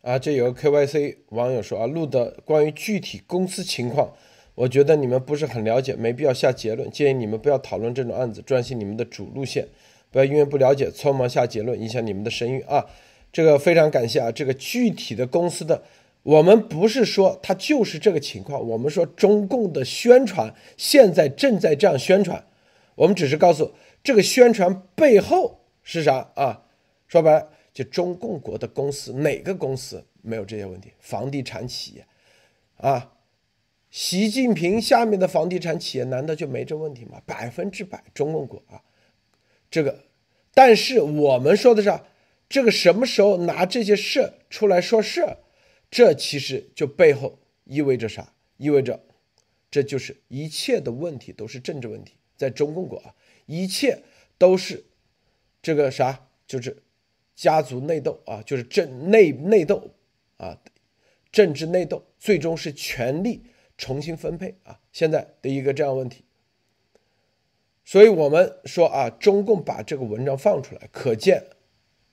[0.00, 4.14] 啊，这有个 KYC 网友说啊，路德关于具体公司情况。
[4.56, 6.90] 我觉得你们不是很了解，没必要下结论。
[6.90, 9.68] 建议你们不要讨论这种案子，专心你们的主路线，
[10.10, 12.86] 不要因为不了解匆忙下结论，影响你们的声誉啊！
[13.30, 14.32] 这个非常感谢啊！
[14.32, 15.82] 这个具体的公司的，
[16.22, 22.42] 我们不是说它就是这个情况，我们说中共的宣传现在正在这样宣传，
[22.94, 26.62] 我们只是告诉这个宣传背后是啥啊？
[27.06, 30.92] 说白了，就中共国的公司哪个公司没有这些问题？
[30.98, 32.06] 房地产企业
[32.78, 33.12] 啊？
[33.96, 37.18] 习近平下面的房地产企业难道就没这问题吗？
[37.24, 38.82] 百分之百中共国啊，
[39.70, 40.04] 这个，
[40.52, 41.98] 但是我们说的是，
[42.46, 45.38] 这个什么时候拿这些事出来说事，
[45.90, 48.34] 这其实就背后意味着啥？
[48.58, 49.00] 意味着，
[49.70, 53.14] 这就是一切的问题都是政治问题，在中共国啊，
[53.46, 54.02] 一切
[54.36, 54.84] 都是
[55.62, 56.82] 这个啥，就是
[57.34, 59.94] 家族内斗啊，就是政内内斗
[60.36, 60.60] 啊，
[61.32, 63.40] 政治内斗，最终是权力。
[63.78, 66.24] 重新分配啊，现在的一个这样问题，
[67.84, 71.44] 所以我们说啊，中共把这个文章放出来，可见，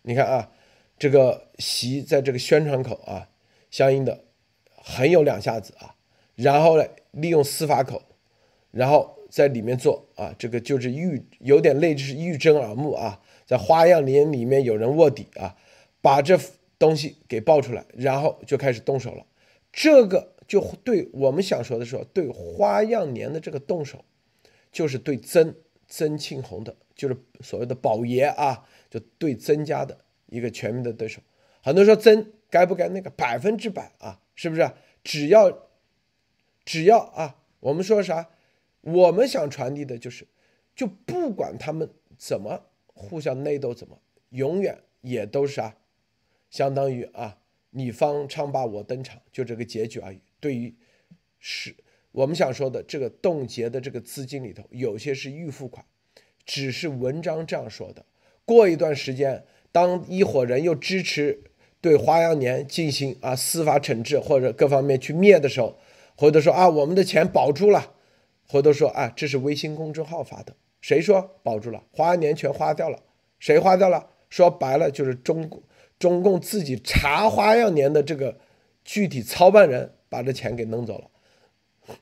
[0.01, 0.51] 你看啊，
[0.99, 3.29] 这个习在这个宣传口啊，
[3.71, 4.25] 相应的
[4.75, 5.95] 很有两下子啊，
[6.35, 8.01] 然后呢，利用司法口，
[8.71, 15.55] 然后在里面做啊，这个就是欲有点类似欲睁耳目啊，在花样年里面有人卧底啊，
[16.01, 16.37] 把这
[16.77, 19.25] 东西给爆出来，然后就开始动手了，
[19.71, 20.32] 这个。
[20.47, 24.03] 就对我们想说的说，对花样年的这个动手，
[24.71, 25.55] 就是对曾
[25.87, 31.21] 曾庆红的，就是所谓的宝爷啊，就对曾家的一个全面的对手。
[31.61, 34.71] 很多说曾该不该那个百分之百啊，是不是？
[35.03, 35.69] 只要
[36.65, 38.29] 只要啊，我们说啥？
[38.81, 40.27] 我们想传递的就是，
[40.75, 43.97] 就不管他们怎么互相内斗，怎么
[44.29, 45.77] 永远也都是啥，
[46.49, 47.37] 相当于啊，
[47.71, 50.19] 你方唱罢我登场，就这个结局而已。
[50.43, 50.75] 对于
[51.39, 51.73] 是
[52.11, 55.85] 我们想说的这个冻结的这个资金里头，有些是预付款，
[56.45, 58.05] 只是文章这样说的。
[58.43, 61.41] 过一段时间，当一伙人又支持
[61.79, 65.79] 对花样年进行啊司法惩治或者各方面去灭的时候，
[66.17, 67.93] 回头说啊我们的钱保住了，
[68.45, 71.81] 回头说啊这是微信公众号发的，谁说保住了？
[71.93, 72.99] 花样年全花掉了，
[73.39, 74.09] 谁花掉了？
[74.29, 75.49] 说白了就是中
[75.97, 78.37] 中共自己查花样年的这个
[78.83, 79.93] 具体操办人。
[80.13, 81.97] 把这钱给弄走了，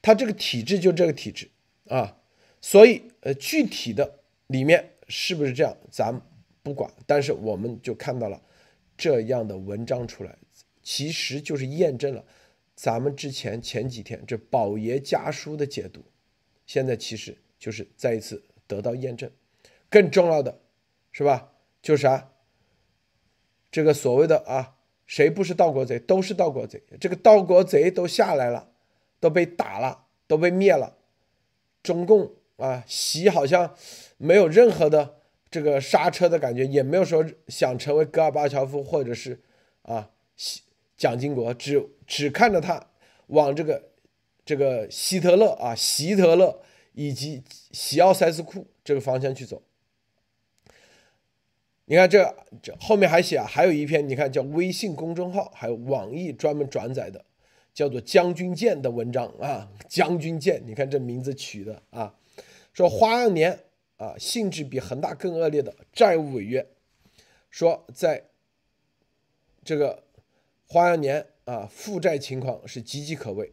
[0.00, 1.50] 他这个体制就这个体制
[1.88, 2.16] 啊，
[2.60, 6.22] 所以呃具体的里面是不是这样，咱
[6.62, 8.40] 不管，但是我们就看到了
[8.96, 10.38] 这样的文章出来，
[10.80, 12.24] 其实就是验证了
[12.76, 16.04] 咱们之前前几天这宝爷家书的解读，
[16.66, 19.28] 现在其实就是再一次得到验证。
[19.88, 20.60] 更重要的
[21.10, 21.50] 是吧，
[21.82, 22.30] 就是啥，
[23.72, 24.76] 这个所谓的啊。
[25.10, 25.98] 谁不是盗国贼？
[25.98, 26.80] 都是盗国贼。
[27.00, 28.68] 这个盗国贼都下来了，
[29.18, 30.96] 都被打了，都被灭了。
[31.82, 33.74] 中共啊，习好像
[34.18, 35.16] 没有任何的
[35.50, 39.40] 这个刹车的感觉，也没有说想成为戈尔巴乔夫或者是
[39.82, 40.10] 啊
[40.96, 42.86] 蒋经国，只只看着他。
[43.26, 43.90] 往这个
[44.44, 46.60] 这个希特勒啊、希特勒
[46.92, 47.42] 以及
[47.72, 49.60] 西奥塞斯库这个方向去走。
[51.90, 52.32] 你看这
[52.62, 57.24] 这后面还写啊，还有一篇，你看叫微信公众号，还有网易专门转载的，
[57.74, 62.14] 叫做《将军舰》的文章啊，《将军舰》，你看这名字取的啊，
[62.72, 63.58] 说花样年
[63.96, 66.64] 啊，性质比恒大更恶劣的债务违约，
[67.50, 68.22] 说在
[69.64, 70.04] 这个
[70.68, 73.52] 花样年啊，负债情况是岌岌可危，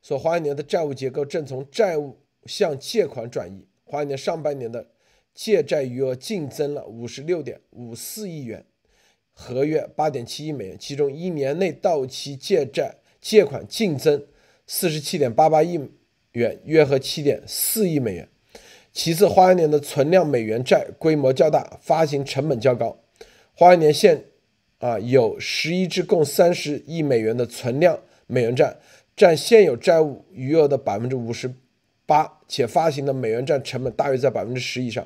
[0.00, 4.86] 说花样年的债务结构正从债务向借款转移，花样年上半年的。
[5.34, 8.64] 借债余额净增了五十六点五四亿元，
[9.32, 14.24] 合约八点七亿美元，其中一年内到期借债借款净增
[14.66, 15.80] 四十七点八八亿
[16.32, 18.28] 元，约合七点四亿美元。
[18.92, 23.00] 其次，花样年的存量美元债规模较大，发行成本较高。
[23.54, 24.26] 花样年现
[24.78, 28.76] 啊有十一支共三十亿美元的存量美元债，
[29.16, 31.52] 占现有债务余额的百分之五十
[32.06, 35.04] 八，且发行的美元债成本大约在百分之十以上。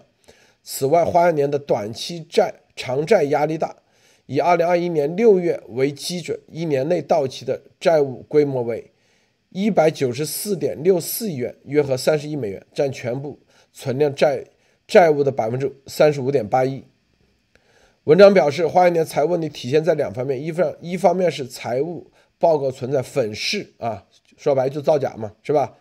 [0.71, 3.75] 此外，花样年的短期债偿债压力大，
[4.27, 8.93] 以二零二一年六月为基准，一年内到期的债务规模为
[9.49, 13.41] 一百九十四点六四亿元，约合三十亿美元，占全部
[13.73, 14.45] 存量债
[14.87, 16.85] 债务的百分之三十五点八一。
[18.05, 24.05] 文章表示，花样年财务问题体现在两方面，一方一方面是财务报告存在粉饰啊，
[24.37, 25.79] 说白就造假嘛，是吧？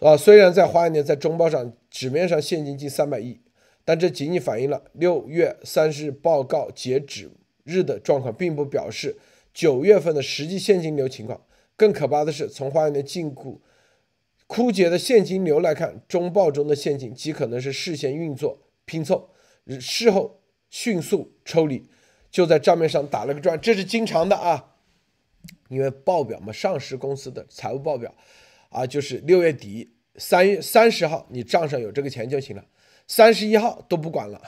[0.00, 3.38] 啊，虽然在花样年在中报上纸面上现金近三百亿。
[3.88, 7.30] 但这仅仅反映了六月三十日报告截止
[7.64, 9.16] 日的状况，并不表示
[9.54, 11.42] 九月份的实际现金流情况。
[11.74, 13.60] 更可怕的是，从花园的禁锢
[14.46, 19.30] 枯竭的现金流来看，中报中的现金极可能是事先运作拼凑，
[19.80, 21.88] 事后迅速抽离，
[22.30, 23.58] 就在账面上打了个转。
[23.58, 24.74] 这是经常的啊，
[25.70, 28.14] 因为报表嘛，上市公司的财务报表
[28.68, 32.62] 啊，就是六月底三月三十号，你账上有这个钱就行了。
[33.08, 34.40] 三十一号都不管了，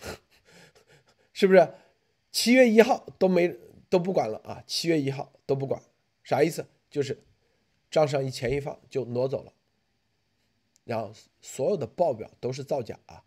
[1.32, 1.68] 是不是？
[2.30, 3.52] 七月一号都没
[3.88, 4.62] 都不管了啊！
[4.64, 5.82] 七月一号都不管，
[6.22, 6.64] 啥意思？
[6.88, 7.18] 就是
[7.90, 9.52] 账上一钱一放就挪走了，
[10.84, 13.24] 然后所有的报表都是造假啊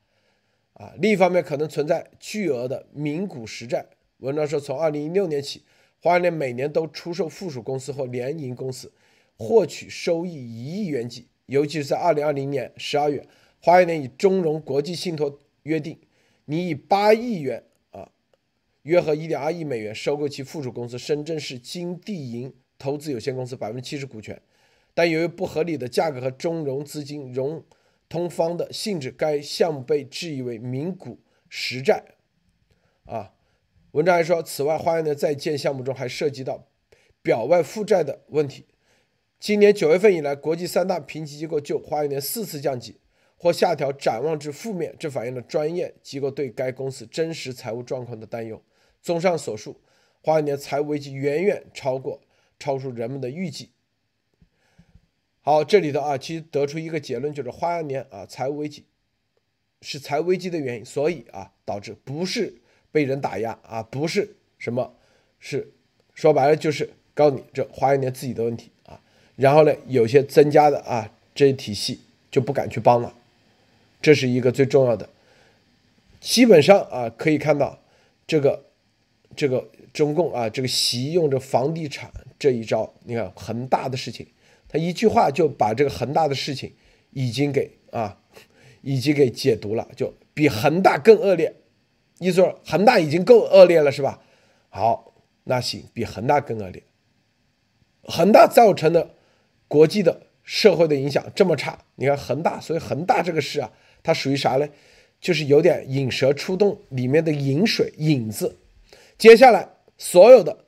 [0.76, 0.94] 啊！
[1.00, 3.86] 另一方面，可能存在巨额的名股实债。
[4.20, 5.66] 文章说，从二零一六年起，
[6.02, 8.94] 花样年每年都出售附属公司或联营公司，
[9.36, 13.28] 获取收益一亿元计，尤其是在二零二零年十二月。
[13.66, 15.98] 花样年与中融国际信托约定，
[16.44, 18.12] 拟以八亿元啊，
[18.82, 24.42] 约合一点二亿美元收购其附属公司深圳市金地银投资有限公司百分之七十股权，
[24.94, 27.64] 但由于不合理的价格和中融资金融
[28.10, 32.04] 通方的性质，该项目被质疑为名股实债。
[33.06, 33.34] 啊，
[33.92, 36.68] 文章还说，此外，花样年在建项目中还涉及到
[37.22, 38.66] 表外负债的问题。
[39.40, 42.98] 今年九月份以来，国际三大评级机构就花样年四次降级。
[43.44, 48.64] 或下调展望至负面，这反映了专业机构对该公司真实财务状况的担忧。
[49.02, 49.82] 综上所述，
[50.22, 52.22] 花样年财务危机远远超过
[52.58, 53.72] 超出人们的预计。
[55.42, 58.86] 好，这里头啊，其实得出一个结论，就是花样年啊财务危机
[59.82, 62.62] 是财务危机的原因，所以啊导致不是
[62.94, 64.96] 被人打压啊，不是什么，
[65.38, 65.74] 是
[66.14, 69.02] 说白了就是告诉你这花样年自己的问题啊。
[69.36, 72.00] 然后呢，有些增加的啊这些体系
[72.32, 73.14] 就不敢去帮了。
[74.04, 75.10] 这是一个最重要的，
[76.20, 77.80] 基本上啊可以看到，
[78.28, 78.66] 这个
[79.34, 84.28] 这个中共啊这个习用着房地产这一招，你看恒大的事情，
[84.68, 86.74] 他一句话就把这个恒大的事情
[87.12, 88.20] 已经给啊
[88.82, 91.56] 已经给解读了，就比恒大更恶劣，
[92.20, 94.22] 意思说恒大已经够恶劣了是吧？
[94.68, 95.14] 好，
[95.46, 96.84] 那行，比恒大更恶劣，
[98.04, 99.16] 恒大造成的
[99.70, 103.72] 国际的社会的影响这么差，你看恒大，所以恒大这个事啊。
[104.04, 104.68] 它属于啥呢？
[105.20, 108.58] 就是有点引蛇出洞里面的引水引子。
[109.18, 110.66] 接下来所有的，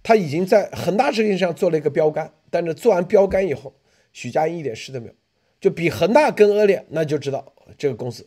[0.00, 3.74] 他已经在恒大事情上做了一个标杆，但是做完标杆以后，
[4.12, 5.14] 许家印一点事都没有，
[5.60, 8.24] 就比恒大更恶劣，那就知道这个公司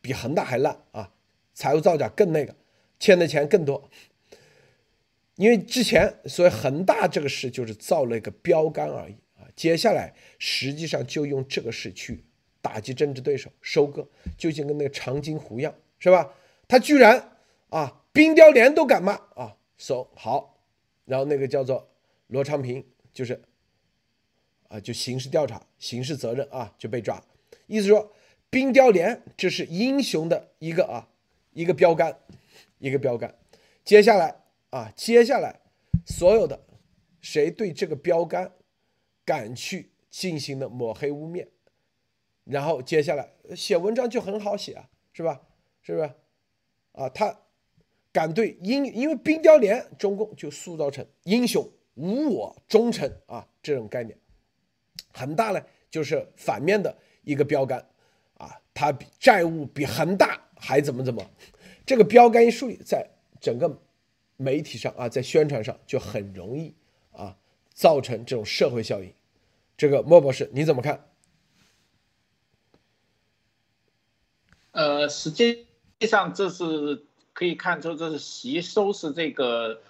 [0.00, 1.12] 比恒大还烂啊，
[1.52, 2.56] 财务造假更那个，
[2.98, 3.90] 欠的钱更多。
[5.36, 12.24] 因为之前所以恒大这个事就是造了一个标杆而已啊，接下来实际上就用这个事去。
[12.62, 14.08] 打击政治对手，收割，
[14.38, 16.32] 就像跟那个长津湖一样，是吧？
[16.66, 17.36] 他居然
[17.68, 20.58] 啊，冰雕连都敢骂啊，收好，
[21.04, 21.90] 然后那个叫做
[22.28, 22.82] 罗昌平，
[23.12, 23.42] 就是
[24.68, 27.22] 啊，就刑事调查、刑事责任啊，就被抓。
[27.66, 28.12] 意思说，
[28.48, 31.08] 冰雕连这是英雄的一个啊，
[31.52, 32.18] 一个标杆，
[32.78, 33.34] 一个标杆。
[33.84, 35.60] 接下来啊，接下来
[36.06, 36.64] 所有的
[37.20, 38.52] 谁对这个标杆
[39.24, 41.46] 敢去进行的抹黑污蔑，
[42.44, 45.40] 然后接下来写文章就很好写啊，是吧？
[45.80, 46.10] 是不是？
[46.92, 47.36] 啊，他
[48.12, 54.16] 敢对英，因为冰雕连中共就塑造成英雄无我忠诚啊这种概念，
[55.12, 57.78] 恒大呢就是反面的一个标杆
[58.34, 61.24] 啊，他债务比恒大还怎么怎么，
[61.86, 63.08] 这个标杆一树立，在
[63.40, 63.80] 整个
[64.36, 66.74] 媒体上啊，在宣传上就很容易
[67.12, 67.36] 啊。
[67.74, 69.10] 造成这种社会效应，
[69.78, 71.08] 这个莫博士你怎么看？
[74.82, 75.64] 呃，实际
[76.00, 79.80] 上这是可以看出，这是吸收是这个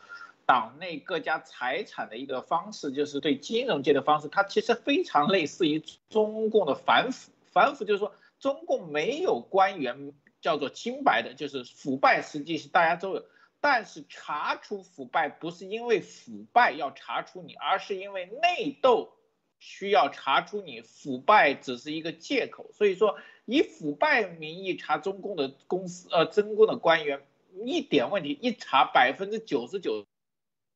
[0.44, 4.28] 党内各家财产的一个方式，就是对金融界的方式。
[4.28, 10.12] 它其实非常类似于中共的反腐，反腐就是说中共没有官员
[10.42, 13.24] 叫做清白的，就是腐败实际是大家都有。
[13.62, 19.14] 但是查出腐败不是因为腐败要查出你，而是因为内斗
[19.58, 22.70] 需要查出你，腐败只是一个借口。
[22.74, 27.20] 所以说，以腐败名义查中共的公司，呃，中共的官员
[27.64, 30.06] 一点问题，一查百分之九十九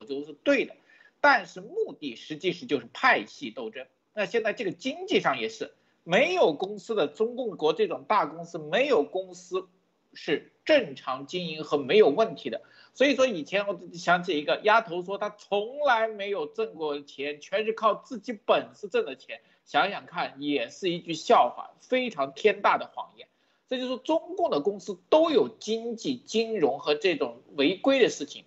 [0.06, 0.74] 都是对的。
[1.20, 3.86] 但是目的实际是就是派系斗争。
[4.14, 9.66] 那现在这个经济上也是没有公司的中共国这种大公司，没有公司
[10.12, 12.62] 是正常经营和没有问题的。
[12.94, 19.40] 所以说，以前我想起一个丫头说，她从来没有挣过钱，全是靠自己本事挣的钱。
[19.66, 23.28] 想想看，也是一句笑话，非常天大的谎言。
[23.68, 28.44] 这就是中共的公司都有经济、金融和这种违规的事情，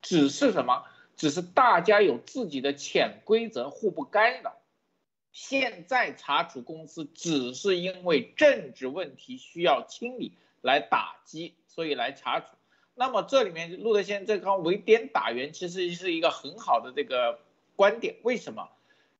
[0.00, 0.84] 只是什么？
[1.16, 4.56] 只是大家有自己的潜规则，互不干扰。
[5.32, 12.46] 现在查处公司，只是因为政治问题需要清理来打击，所以来查处。
[12.94, 17.38] 那么这里面路德先这刚围点打援，其实是一个很好的这个
[17.76, 18.16] 观点。
[18.22, 18.70] 为什么？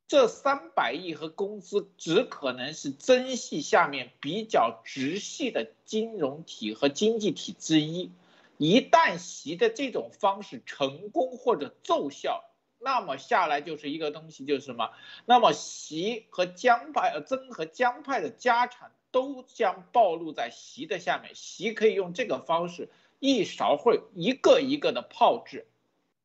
[0.06, 8.10] 这三百亿和工资只可能是真系下面比较直系的金融体和经济体之一。
[8.58, 12.44] 一旦习的这种方式成功或者奏效，
[12.78, 14.90] 那么下来就是一个东西，就是什么？
[15.24, 21.34] 那么习和江派呃曾和江派的家产都将暴露在习的下面。
[21.34, 22.90] 习可以用这个方式。
[23.20, 25.66] 一勺烩一个一个的炮制，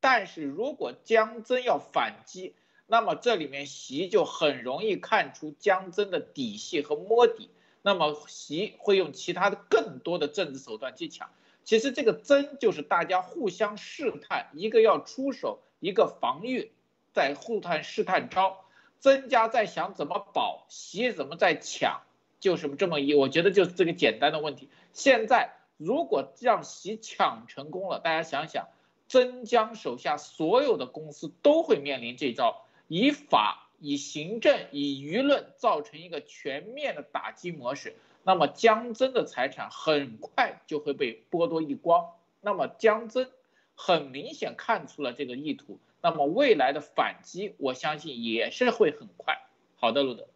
[0.00, 2.54] 但是如果江增要反击，
[2.90, 7.48] 那么这里面习就很容易看出江增的底细和摸底，
[7.82, 11.30] 那么习会用其他的更多的政治手段去抢。
[11.64, 16.72] 其实这个增就是大家互相试探，一个要出手，一个防御，
[17.12, 18.64] 在互探试探招，
[18.98, 22.02] 增加在想怎么保，习怎么在抢，
[22.40, 24.68] 就是这么一，我觉得就是这个简单的问题。
[24.92, 25.56] 现在。
[25.82, 28.68] 如果让习抢成功了，大家想想，
[29.08, 42.10] 曾江手下所有的公司都会面临这招，以法、以行政、以舆论造成一个全面的打击模式，那么江增的财产很快就会被剥夺一光。
[42.40, 43.30] 那么江增
[43.76, 49.38] 很明显看出了这个意图，那么未来的反击，我相信也是会很快。
[49.76, 50.26] 好的，路德。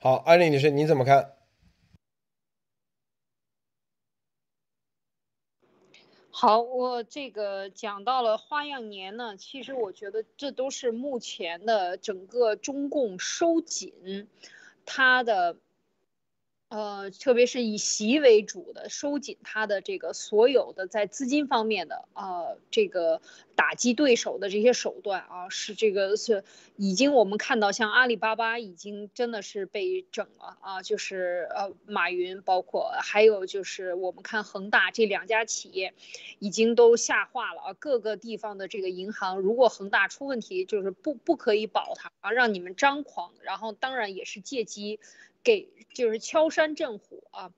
[0.00, 1.34] 好，艾丽女士，你怎么看？
[6.44, 14.26] 好，我这个讲到了花样年呢，其实我觉得这都是目前的整个中共收紧
[14.84, 15.56] 它的。
[16.72, 23.20] 呃，特别是以习为主的收紧他的这个所有的在资金方面的呃这个
[23.54, 26.44] 打击对手的这些手段啊，是这个是
[26.76, 35.92] 已经我们看到像阿里巴巴已经真的是被整了啊，就是呃马云，包括还有就是我们看恒大这两家企业
[36.38, 45.00] 已经都下化了啊，各个地方的这个银行，如果恒大出问题，就是不不可以保它啊，让你们张狂，然后当然也是借机。
[45.42, 47.52] 给就是敲山震虎啊，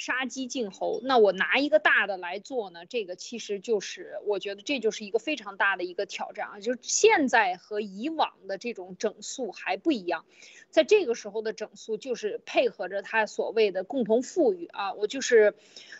[0.00, 1.00] 杀鸡儆猴。
[1.04, 6.58] 那我拿一个大的来做呢，这个其实就是我觉得这就是一个非常大的一个挑战啊。
[6.58, 10.24] 就现在和以往的这种整肃还不一样，
[10.70, 15.54] 在这个时候的整肃就是配合着他所谓的共同富裕啊，我就是。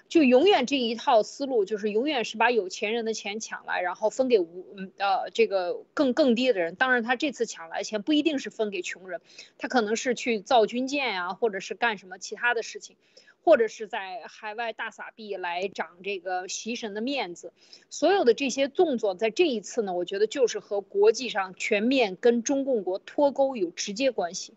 [0.09, 4.67] 就永远这一套思路，就是永远是把有钱人的钱抢来，然后分给无
[4.99, 6.75] 呃这个更更低的人。
[6.75, 9.21] 当然，他这次抢来钱不一定是分给穷人，
[9.57, 12.97] 他可能是去造军舰呀，或者是干什么其他的事情，
[13.43, 17.53] 或者是在海外大撒币来涨这个习神的面子。
[17.89, 24.55] 所有的这些动作，在这一次呢，我觉得就是和国际上全面跟中共国脱钩有直接关系。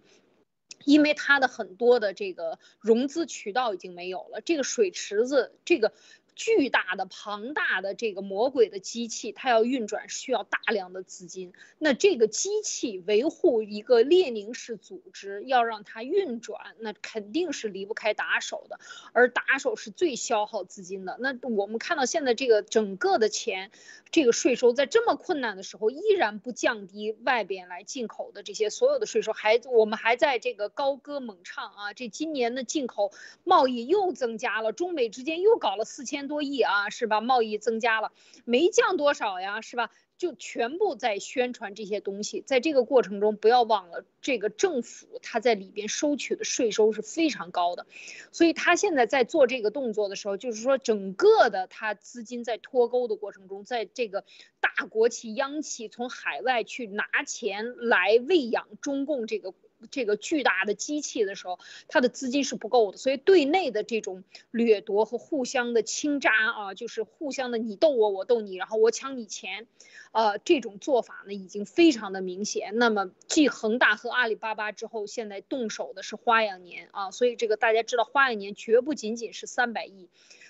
[0.85, 5.93] 因为它的很多的这个融资渠道已经没有了，这个水池子，这个
[6.35, 11.53] 巨大的、庞大的这个魔鬼的机器，它要运转需要大量的资金。
[11.77, 18.79] 那这个机器维护一个列宁式组织，要让它运转，那肯定是离不开打手的。
[19.11, 21.17] 而打手是最消耗资金的。
[21.19, 23.69] 那我们看到现在这个整个的钱，
[24.09, 31.93] 这个税收在这么困难的时候，依然不降低外边来进口的这些所有的税收，还我们还在这个高歌猛唱啊！
[31.93, 33.11] 这今年的进口
[33.43, 36.22] 贸易又增加了，中美之间又搞了四千。
[36.27, 37.21] 多亿啊，是吧？
[37.21, 38.11] 贸易增加了，
[38.45, 39.89] 没降多少呀，是吧？
[40.15, 47.87] 就全部在宣传这些东西，在这个过程中，不要忘了，这个政府他在里边收取的税收是非常高的，
[48.31, 54.23] 所以他现在在做这个动作的时候，就是说整个的他资金在脱钩的过程中，在这个
[54.61, 59.53] 大国企央企从海外去拿钱来喂养中共这个。
[59.91, 69.67] 这个巨大的机器的时候，它的资金是不够的，所以对内的这种掠夺和互相的倾轧啊，就是互相的你斗我，我斗你，然后我抢你钱，
[70.11, 72.77] 呃，这种做法呢已经非常的明显。
[72.77, 80.07] 那么继恒大和阿里巴巴之后，现在动手的是花样年啊，所以这个大家知道，花样年绝不仅仅是三百亿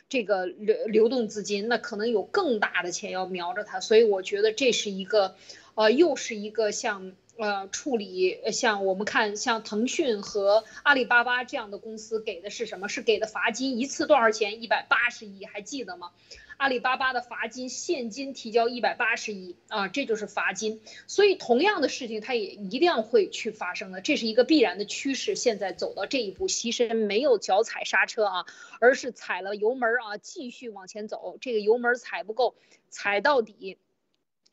[0.09, 5.36] 这个流流动资金，那可能有更大的钱要瞄着它，所以我觉得这是一个，
[5.75, 7.13] 呃，又是一个像。
[7.38, 12.88] 呃，处理像我们看，像腾讯和阿里巴巴这样的公司给的是什么？
[12.88, 14.61] 是给的罚金，一次多少钱？
[14.61, 16.11] 一百八十亿，还记得吗？
[16.57, 20.79] 阿里巴巴的罚金，现金提交一百八十亿啊，这就是罚金。
[21.07, 25.36] 所以同样的事情，它也一定会去发生的，这是一个必然的趋势。
[25.36, 28.45] 现在走到这一步，其实没有脚踩刹车啊，
[28.79, 31.38] 而是踩了油门啊，继续往前走。
[31.41, 32.53] 这个油门踩不够，
[32.91, 33.79] 踩到底。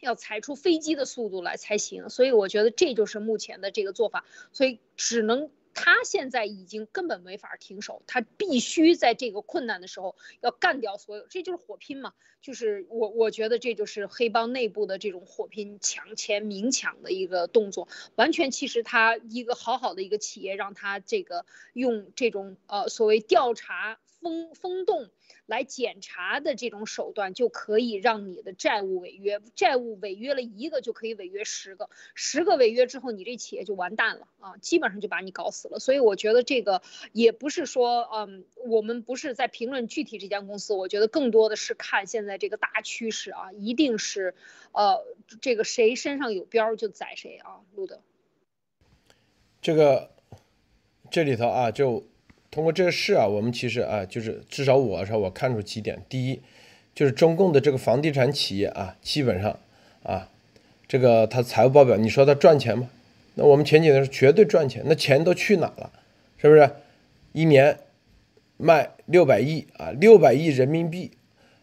[0.01, 17.87] 要踩出飞机的速度来才行，所以我觉得这就是目前的这个做法，所以只能他现在已经根本没法停手，他必须在这个困难的时候要干掉所有，这就是火拼嘛，就是我我觉得这就是黑帮内部的这种火拼抢钱明抢的一个动作，
[18.17, 25.11] 完全其实他一个好好的一个企业让他这个用这种呃所谓调查风风洞。
[25.47, 35.81] 来检查的这种手段就可以让你的债务违约，债务违约了一个就可以违约十个，十个违约之后你这企业就完蛋了啊，基本上就把你搞死了。
[35.81, 44.37] 所以我觉得这个也不是说，嗯，我们不是在评论具体这家公司，我觉得更多的是看现在这个大趋势啊，一定是，
[44.71, 45.05] 呃，
[45.41, 48.01] 这个谁身上有标就宰谁啊，路德。
[49.61, 50.13] 这个
[51.11, 52.05] 这里头啊就。
[52.51, 56.03] 通过这个事啊，我们其实啊，就是至少我说我看出几点。
[56.09, 56.41] 第一，
[56.93, 59.57] 就是中共的这个房地产企业啊，基本上
[60.03, 60.29] 啊，
[60.89, 62.91] 这个它财务报表，你说它赚钱吗？
[63.37, 65.93] 那我们前几年是绝对赚钱，那钱都去哪了？
[66.39, 66.69] 是不是？
[67.33, 67.79] 一年
[68.57, 71.13] 卖六百亿啊，六百亿人民币，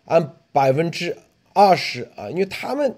[0.06, 1.18] 按百分之
[1.52, 2.96] 二十啊，因为他们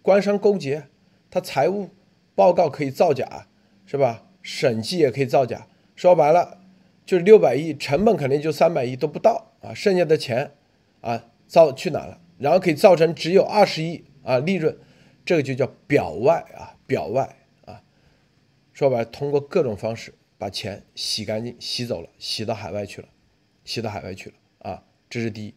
[0.00, 0.84] 官商勾结，
[1.28, 1.90] 他财务
[2.36, 3.48] 报告可以造假，
[3.84, 4.22] 是吧？
[4.40, 6.59] 审计也可以造假，说白了。
[7.10, 10.52] 就是六百亿，成本肯定就三百亿都不到啊，剩下的钱
[11.00, 12.20] 啊造去哪了？
[12.38, 14.78] 然后可以造成只有二十亿啊利润，
[15.24, 17.82] 这个就叫表外啊表外啊，
[18.72, 23.08] 说白了，通过各种方式把钱洗干净、洗走了，洗到海外去了，
[23.64, 25.52] 洗到海外去了啊，这是第一。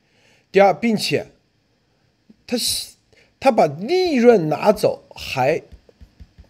[0.51, 1.28] 第二，并且
[2.47, 2.95] 他洗
[3.39, 5.62] 他把利润拿走还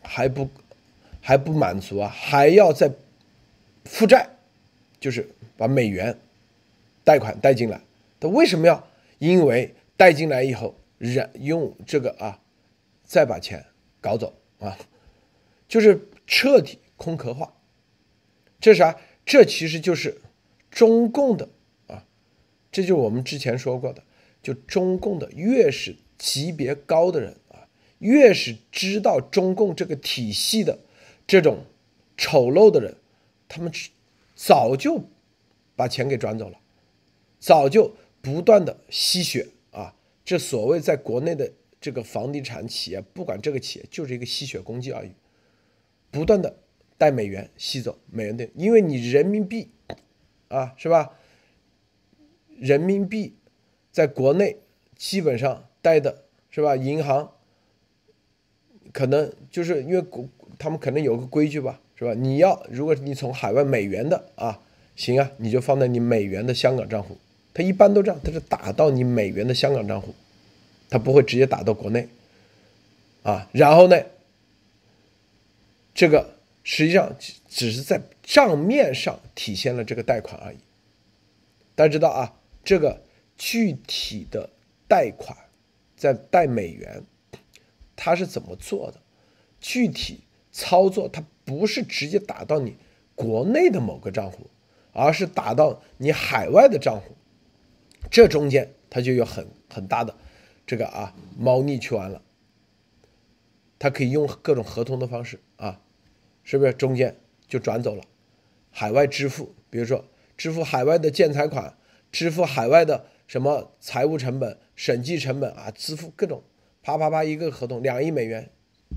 [0.02, 0.50] 还不
[1.20, 2.90] 还不满足啊，还要再
[3.84, 4.30] 负债。
[5.04, 5.28] 就是
[5.58, 6.18] 把美元
[7.04, 7.82] 贷款带进来，
[8.22, 8.88] 他为什么要？
[9.20, 12.40] 因为带进来以后，然用这个啊，
[13.04, 13.66] 再把钱
[14.00, 14.78] 搞走啊，
[15.68, 17.54] 就是彻底空壳化。
[18.62, 18.98] 这啥？
[19.26, 20.22] 这其实就是
[20.72, 21.50] 中共的
[21.88, 22.06] 啊，
[22.72, 24.02] 这就是我们之前说过的，
[24.42, 27.68] 就中共的越是级别高的人啊，
[28.00, 30.80] 越是知道中共这个体系的
[31.28, 31.66] 这种
[32.16, 32.96] 丑陋的人，
[33.50, 33.70] 他们。
[34.46, 35.02] 早就
[35.74, 36.60] 把钱给转走了，
[37.40, 39.96] 早就不断的吸血啊！
[40.26, 45.12] 这所谓在国内的这个房地产企业，不管这个企业就是一个吸血工具而已，
[46.12, 46.58] 不断的
[46.98, 49.72] 带美元吸走美元的，因为你人民币
[50.50, 51.14] 啊，是吧？
[52.50, 53.38] 人民币
[53.94, 54.58] 在国内
[54.98, 56.76] 基本上带的是吧？
[56.76, 57.32] 银行
[58.92, 60.28] 可能就是因为国
[60.60, 61.80] 他们可能有个规矩吧。
[61.96, 62.14] 是吧？
[62.14, 64.60] 你要如果你从海外美元的啊，
[64.96, 67.18] 行啊，你就放在你美元的香港账户。
[67.54, 70.16] 它一般都这样，它是打到你美元的香港账户，
[70.90, 72.08] 他不会直接打到国内
[73.22, 73.48] 啊。
[73.52, 73.96] 然后呢，
[75.94, 76.34] 这个
[76.64, 77.16] 实际上
[77.48, 80.58] 只是在账面上体现了这个贷款而已。
[81.76, 82.34] 大家知道啊，
[82.64, 83.02] 这个
[83.38, 84.50] 具体的
[84.88, 85.38] 贷款
[85.96, 87.04] 在贷美元，
[87.96, 89.00] 它是怎么做的？
[89.62, 90.22] 具体
[90.52, 92.76] 操作它不是直接打到你
[93.16, 94.48] 国内的某个账户，
[94.92, 97.16] 而是打到你海外的账户，
[98.10, 100.16] 这中间它就有很很大的
[100.66, 102.22] 这个啊猫腻去完了。
[103.78, 105.82] 它可以用各种合同的方式啊，
[106.44, 107.18] 是不是中间
[107.48, 108.04] 就转走了？
[108.72, 110.06] 海外支付，比如说
[110.38, 111.76] 支付海外的建材款，
[112.12, 116.42] 支付海外的什么财务成本、审计成本啊，支付各种，
[116.82, 118.50] 啪啪啪一个合同两亿美元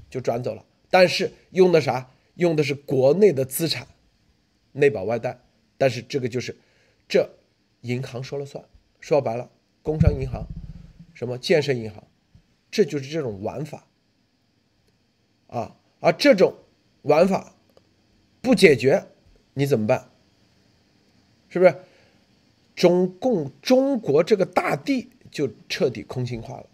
[0.09, 0.65] 就转走了。
[0.89, 2.09] 但是用的啥？
[2.37, 3.87] 用的是国内的资产，
[4.72, 5.41] 内保外贷。
[5.76, 6.57] 但是这个就是
[7.07, 7.28] 这
[7.82, 8.64] 银行说了算，
[9.01, 9.51] 说白了，
[9.82, 10.47] 工商银行、
[11.12, 12.03] 什么建设银行，
[12.70, 13.87] 这就是这种玩法。
[15.49, 16.55] 啊，而这种
[17.03, 17.55] 玩法
[18.41, 19.07] 不解决，
[19.55, 20.11] 你怎么办？
[21.49, 21.74] 是不是？
[22.74, 26.66] 中共中国这个大地就彻底空心化了，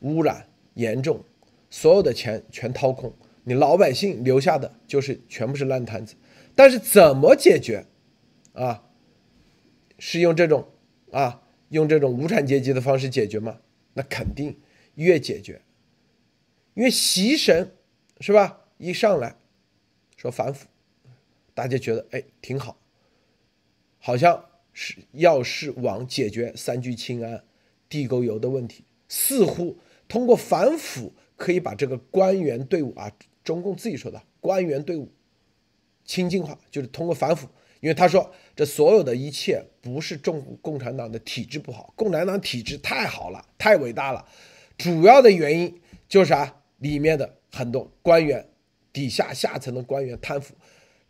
[0.00, 1.22] 污染严重，
[1.68, 3.12] 所有的钱全掏空，
[3.48, 6.14] 你老百姓留下的就是全部是烂摊子。
[6.54, 7.86] 但是怎么解决？
[8.52, 8.84] 啊，
[9.98, 10.68] 是用这种
[11.10, 13.60] 啊，用这种无产阶级的方式解决吗？
[13.94, 14.60] 那肯定
[14.94, 15.62] 越解决，
[16.74, 17.72] 因为习神。
[18.20, 18.64] 是吧？
[18.78, 19.36] 一上来
[20.16, 20.66] 说反腐，
[21.54, 22.76] 大家觉得哎挺好，
[24.00, 27.44] 好像是要是往解决三聚氰胺、
[27.88, 29.78] 地沟油的问题，似乎
[30.08, 33.12] 通过反腐可以把这个官员队伍啊，
[33.48, 35.10] 中共自己说的官员队伍
[36.04, 37.48] 清净化，就是通过反腐，
[37.80, 44.28] 因为他说这所有的一切不是中共产党的体制不好，共产党体制太好了，太伟大了，
[44.76, 47.36] 主要的原因就是啥里面的。
[47.50, 48.46] 很多官员
[48.92, 50.54] 底下下层的官员贪腐，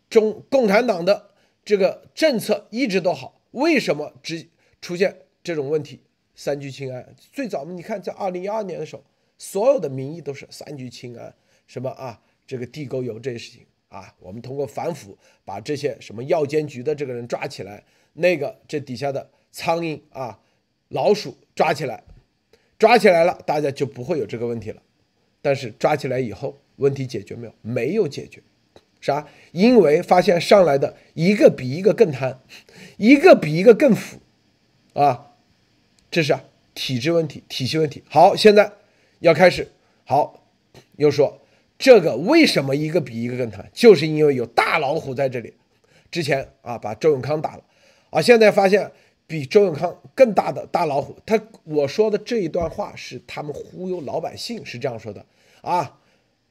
[0.09, 1.31] 中共产党的
[1.65, 4.47] 这个政策一直都好，为什么只
[4.81, 6.01] 出现这种问题？
[6.33, 9.03] 三聚氰胺最早你看在二零一二年的时候，
[9.37, 11.35] 所有的民意都是三聚氰胺，
[11.67, 17.83] 什么啊，这个地沟油这些事情啊，我们通过反腐把这些什么药监局的这个人抓起来，
[18.13, 20.39] 那个这底下的苍蝇啊、
[20.87, 22.03] 老鼠抓起来，
[22.79, 24.81] 抓起来了，大家就不会有这个问题了。
[25.43, 27.53] 但是抓起来以后，问题解决没有？
[27.61, 28.41] 没有解决，
[28.99, 29.27] 啥？
[29.51, 32.39] 因为发现上来的一个比一个更贪，
[32.97, 34.17] 一个比一个更腐，
[34.93, 35.35] 啊，
[36.09, 36.35] 这是
[36.73, 38.01] 体制问题、体系问题。
[38.09, 38.73] 好，现在
[39.19, 39.67] 要开始，
[40.03, 40.47] 好，
[40.95, 41.39] 又说
[41.79, 43.65] 这个为什么一个比一个更贪？
[43.73, 45.55] 就是因为有大老虎在这里。
[46.11, 47.63] 之前啊，把周永康打了，
[48.11, 48.91] 啊，现在发现。
[49.29, 55.23] 比周永康更大的大老虎，他我说的这一段话是他们忽悠老百姓，是这样说的
[55.61, 55.99] 啊。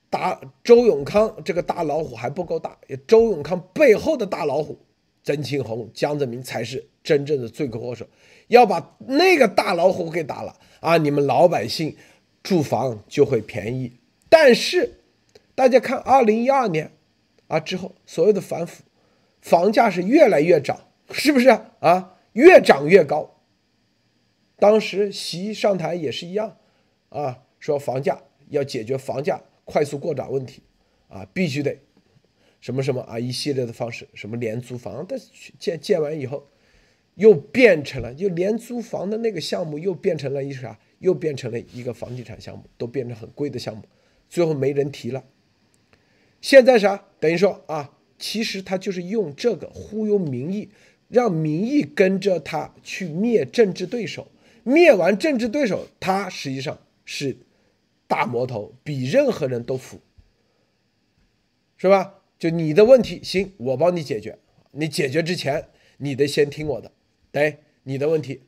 [0.08, 4.78] 打周永康这个大老虎还不够大，周永康背后的大老虎
[5.24, 8.06] 曾庆红、江泽民才是真正的罪魁祸首，
[8.46, 11.96] 要把那个大老虎给打了啊，你们老百姓
[12.44, 13.90] 住房就会便宜。
[14.28, 14.97] 但是
[15.58, 16.92] 大家看，二零一二年
[17.48, 18.84] 啊之后，所有的反腐，
[19.40, 21.48] 房价是越来越涨， 是不是
[21.80, 22.16] 啊？
[22.34, 23.42] 越涨越高。
[24.56, 26.58] 当时习上台也是一样，
[27.08, 30.62] 啊，说房价要解决房价快速过涨问题，
[31.08, 31.76] 啊，必须得
[32.60, 35.18] 什么什么啊，一系列的方式，什么廉租房，但
[35.58, 36.46] 建建完以后，
[37.16, 43.82] 又变成了就廉租房的那个项目又变成了一啥，又变成了一个房地产项目，都变成很贵的项目，
[44.28, 45.24] 最后没人提了。
[46.40, 47.04] 现在啥？
[47.20, 50.70] 等于说啊，其实他就是用这个忽悠民意。
[51.10, 54.30] 让民意跟着他去灭政治对手，
[54.62, 57.34] 灭完政治对手，他实际上是
[58.06, 60.02] 大魔头，比任何人都腐，
[61.78, 62.16] 是吧？
[62.38, 64.38] 就你的问题，行，我帮你解决。
[64.72, 65.66] 你解决之前，
[65.96, 66.92] 你得先听我的。
[67.32, 68.42] 对，你的问题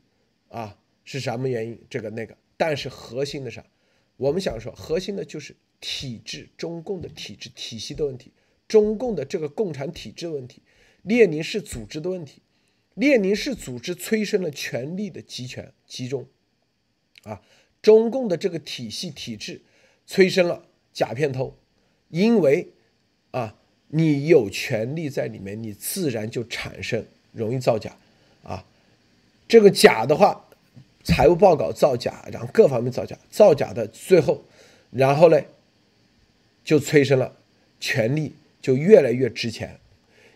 [0.48, 1.80] 啊是什么原因？
[1.88, 3.64] 这个那个，但是核心的啥？
[4.20, 8.30] 我们想说，核心的就是体制，中共的体制体系的问题，
[8.68, 10.60] 中共的这个共产体制的问题，
[11.04, 12.42] 列宁式组织的问题。
[12.94, 16.26] 列宁式组织催生了权力的集权集中，
[17.22, 17.40] 啊，
[17.80, 19.62] 中共的这个体系体制
[20.06, 21.56] 催生了假片偷，
[22.10, 22.68] 因为
[23.30, 23.56] 啊，
[23.88, 27.96] 你有权利在里面，你自然就产生容易造假，
[28.42, 28.66] 啊，
[29.48, 30.49] 这个假的话，
[31.02, 34.44] 财务报告造假，然后各方面造假，造假的最后，
[34.90, 35.40] 然后呢，
[36.64, 37.36] 就催生了
[37.78, 39.80] 权力就越来越值钱。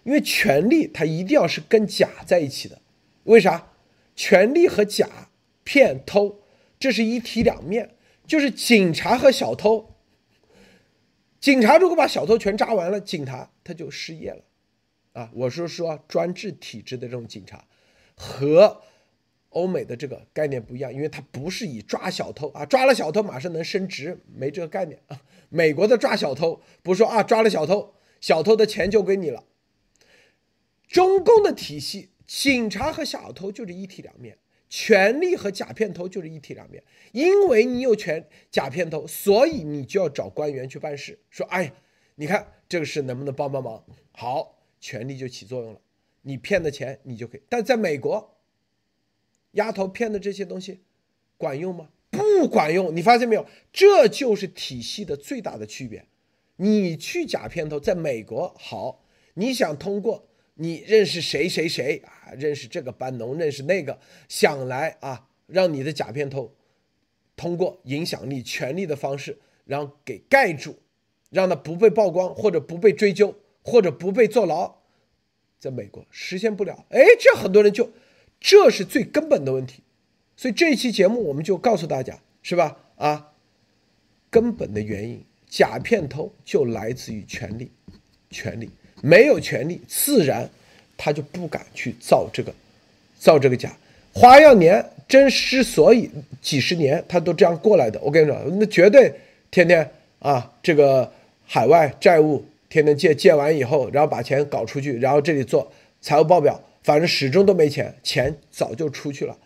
[0.05, 2.81] 因为权力它一定要是跟假在一起的，
[3.25, 3.69] 为啥？
[4.17, 5.31] 权力和假
[5.65, 6.41] 骗偷，
[6.79, 7.91] 这是一体两面。
[8.27, 9.91] 就是警察和小偷，
[11.41, 14.43] 警察如果把小偷全抓完了，警察他就失业了，
[15.13, 17.67] 啊，我是说专制体制的这种警察，
[18.15, 18.81] 和
[19.55, 25.23] 欧美的这个概念不一样，因为它不是以抓小偷啊，抓了小偷马上能升职，没这个概念啊。
[25.49, 29.45] 美国的抓小偷不是说啊抓了小偷，小偷的钱就归你了。
[30.87, 34.37] 中共的体系，警察和小偷就是一体两面，
[34.69, 36.83] 权力和假骗头就是一体两面。
[37.13, 41.73] 因为你有权假骗头，所以你就要找官员去办事，说哎，
[42.17, 43.85] 你看这个事能不能帮帮忙？
[44.13, 45.81] 好，权力就起作用了。
[46.23, 48.34] 你骗的钱你就可以，但在美国，
[49.55, 50.81] 丫头骗的这些东西
[51.37, 51.89] 管用吗？
[52.11, 52.95] 不管用。
[52.95, 53.45] 你发现没有？
[53.73, 56.07] 这就是体系的最大的区别。
[56.57, 60.29] 你去假片头，在美国好，你想通过。
[60.57, 62.31] 你认识谁谁谁啊？
[62.39, 63.99] 认识这个班农，认识那个，
[64.29, 66.55] 想来啊，让你的假片头
[67.35, 70.77] 通过影响力、权力的方式，然后给盖住，
[71.31, 73.35] 让他不被曝光，或者不被追究，
[73.65, 74.77] 或者不被坐牢，
[75.59, 76.87] 在美国实现不了。
[76.91, 77.91] 哎，这很多人就，
[78.47, 79.81] 这是最根本的问题。
[80.37, 82.77] 所以这一期节目我们就告诉大家，是吧？
[82.97, 83.33] 啊，
[84.29, 87.71] 根本的原因，假片偷就来自于权力，
[88.29, 88.69] 权力。
[89.01, 90.49] 没有权利，自然
[90.99, 92.55] 他就不敢去造这个，
[93.19, 93.75] 造这个假。
[94.13, 96.11] 花样年真之所以
[96.43, 99.11] 几十年他都这样过来的，我跟你说，那绝对
[99.51, 101.11] 天天啊，这个
[101.47, 105.73] 海外债务天天借，借完以后，然后把钱搞出去，然后这里做
[106.03, 109.37] 财务报表，反正始终都没钱，钱早就出去了。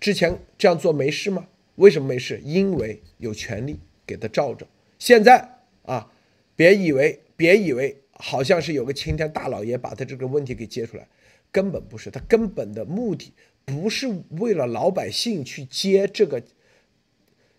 [0.00, 1.46] 之前这样做没事吗？
[1.76, 2.40] 为什么没事？
[2.42, 4.66] 因为有权利给他罩着。
[4.98, 6.10] 现在啊，
[6.56, 7.98] 别以为，别以为。
[8.18, 11.06] 好像是有个青天大老爷把他这个问题给揭出来，
[11.52, 13.30] 根本不是，他根本的目的
[13.66, 14.08] 不是
[14.40, 16.42] 为了老百姓去接这个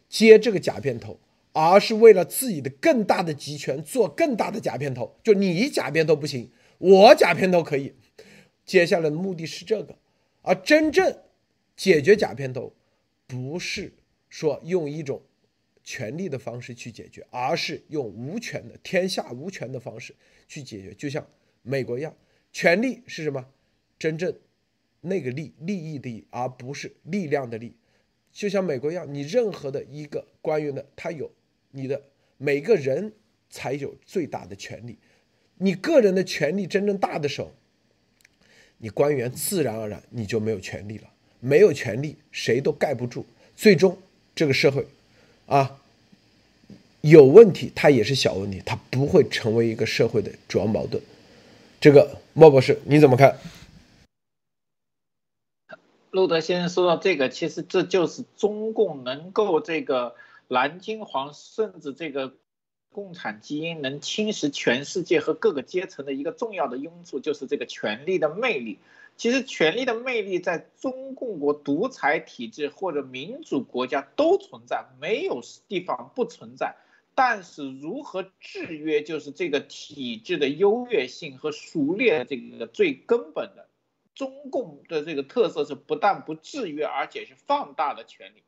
[0.10, 1.20] 接这个假片头，
[1.54, 5.16] 而是为了自己的更大的集权做更大的假片头。
[5.22, 7.94] 就你假片头不行，我假片头可以。
[8.68, 9.98] 接下来的目的是这个，
[10.44, 11.18] 而真正
[11.76, 12.72] 解决假片头，
[13.26, 13.92] 不是
[14.30, 15.20] 说用一种。
[15.90, 20.14] 权力的方式去解决，而是用无权的天下无权的方式
[20.46, 21.26] 去解决，就像
[21.62, 22.14] 美国一样，
[22.52, 23.48] 权力是什么？
[23.98, 24.38] 真正
[25.00, 27.74] 那个利利益的利，而不是力量的力。
[28.34, 31.32] 就像美国一样，你任何的一个官员的，他有
[31.72, 32.04] 你的
[32.38, 33.14] 每个人
[33.50, 35.00] 才有最大的权利。
[35.56, 37.54] 你个人的权利真正大的时候，
[38.78, 41.04] 你官员自然而然你就没有权利了。
[41.40, 43.26] 没有权利，谁都盖不住。
[43.56, 43.98] 最终
[44.36, 44.86] 这个社会。
[45.46, 45.80] 啊，
[47.02, 51.02] 有问题，它也是小问题，它不会成为一个社会的主要矛盾。
[51.80, 53.38] 这个莫博士你怎么看？
[56.10, 60.16] 路德先生说到这个，其实这就是中共能够这个
[60.48, 62.34] 蓝金黄，甚至这个
[62.98, 68.80] 共产基因能侵蚀全世界和各个阶层的一个重要的因素，就是这个权力的魅力。
[69.18, 76.76] 其实权力的魅力在中共国独裁体制或者民主国家都存在，没有地方不存在。
[77.14, 83.70] 但是如何制约，就是这个体制的优越性和熟练这个最根本的。
[84.16, 88.42] 中共的这个特色是不但不制约，而且是放大的权力，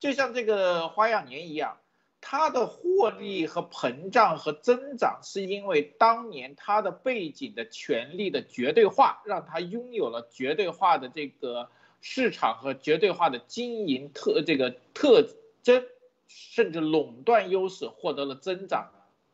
[0.00, 1.76] 就像这个花样年一样。
[2.24, 11.68] 它的获利和膨胀和增长，是因为当年它的背景的权力的绝对化，让它拥有了绝对化的这个
[12.00, 15.28] 市场和绝对化的经营特这个特
[15.64, 15.84] 征，
[16.28, 18.90] 甚至垄断优势，获得了增长，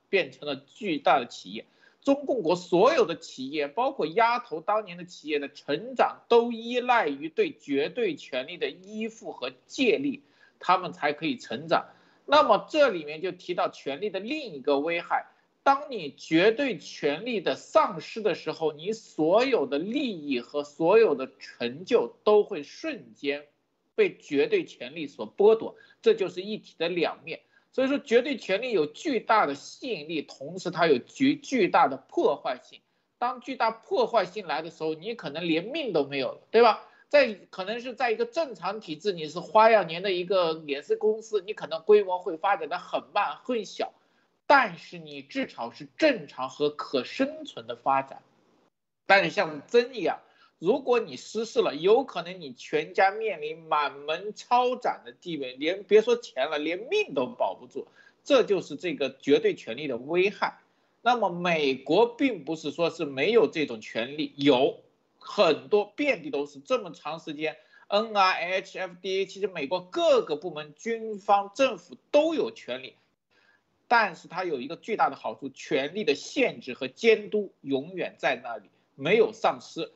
[0.08, 1.66] 变成了巨大的企业。
[2.02, 10.22] 中共国所有的企业，包括鸭头当年的企业的成长，都依赖于对绝对权力的依附和借力，
[10.58, 11.86] 他们才可以成长。
[12.30, 15.24] 那么这里面就提到权力的另一个危害，
[15.62, 23.46] 当你绝对权力的丧失的时候，你所有的利益和所有的成就都会瞬间
[23.94, 27.40] 被绝对权力所剥夺，这就是一体的两面。
[27.72, 32.80] 所以说，绝对权力有巨大的吸引力，同时它有巨巨大的破坏性。
[33.18, 36.87] 当巨大破坏性来的时候，你可能连命都没有了，对吧？
[37.08, 43.92] 在可能是在一个正常体制，你是花样年的一个脸色公司，你可能规模会发展的很慢很小，
[44.46, 48.22] 但是你至少是正常和可生存的发展。
[49.06, 50.20] 但是像真一样，
[50.58, 57.88] 如果你失势了，有可能你全家面临满门抄斩的地位，连别说钱了，连命都保不住。
[58.22, 60.58] 这就是这个绝对权力的危害。
[61.00, 64.78] 那么美国并不是说是没有这种权利，有。
[65.30, 67.58] 很多遍地都是，这么长时间
[67.90, 72.96] ，NIH、FDA，其实美国各个部门、军方、政府都有权利，
[73.88, 79.92] 但是它有一个巨大的好处，权力的限制和监督永远在那里，没有丧失。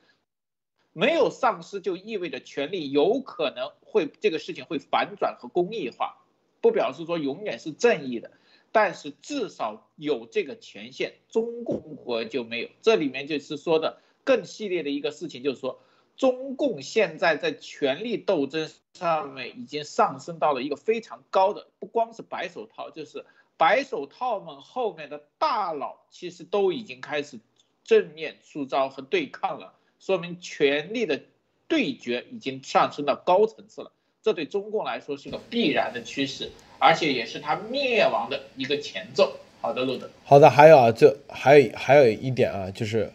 [0.92, 6.22] 没有丧失就意味着权力有可能会这个事情会反转和公益化，
[6.60, 8.30] 不表示说永远是正义的，
[8.70, 12.68] 但是至少有这个权限，中共国就没有。
[12.82, 15.80] 这里面就是说的更系列的一个事情，就是说
[16.16, 23.24] 中共现在在权力斗争上面已经上升到了一个非常高的，不光是白手套，就是
[23.56, 27.38] 白手套们后面的大佬其实都已经开始
[27.84, 29.74] 正面出招和对抗了。
[29.98, 31.22] 说明权力的
[31.68, 39.36] 对决已经上升到高层次了，这对中共来说是个必然的趋势，而且也是它灭亡的一个前奏。
[39.60, 40.10] 好的，路德。
[40.24, 43.12] 好的，还有啊，这还有还有一点啊，就是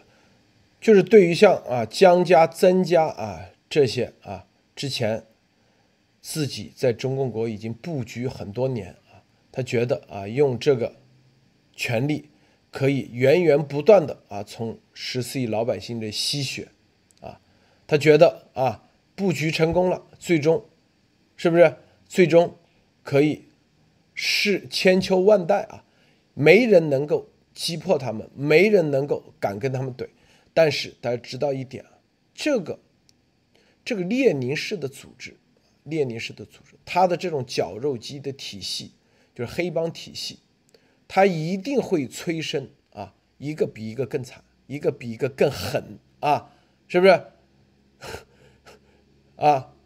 [0.80, 5.26] 就是对于像啊江家、曾家啊这些啊之前
[6.20, 10.96] 自己在中共国已经布局很多年啊，他觉得啊用这个
[11.74, 12.30] 权力
[12.70, 16.68] 可以源源不断的啊从十四亿老百姓的吸血
[17.20, 17.40] 啊。
[17.86, 20.64] 他觉得啊，布局成功了，最终，
[21.36, 21.76] 是不是
[22.06, 22.56] 最终
[23.02, 23.46] 可以
[24.14, 25.84] 是千秋万代啊？
[26.34, 30.06] 没人能够击破他们，没人能够敢跟他们怼。
[30.58, 32.00] 但是大家知道一点啊，
[32.34, 32.80] 这个
[33.84, 35.36] 这个列宁式的组织，
[35.84, 38.94] 列宁式的组织，它的这种绞肉机的体系，
[39.32, 40.40] 就是黑帮体系，
[41.06, 46.50] 它一定会催生啊，一个比一个更惨，一个比一个更狠啊，
[46.88, 47.22] 是不是？
[49.38, 49.76] 啊，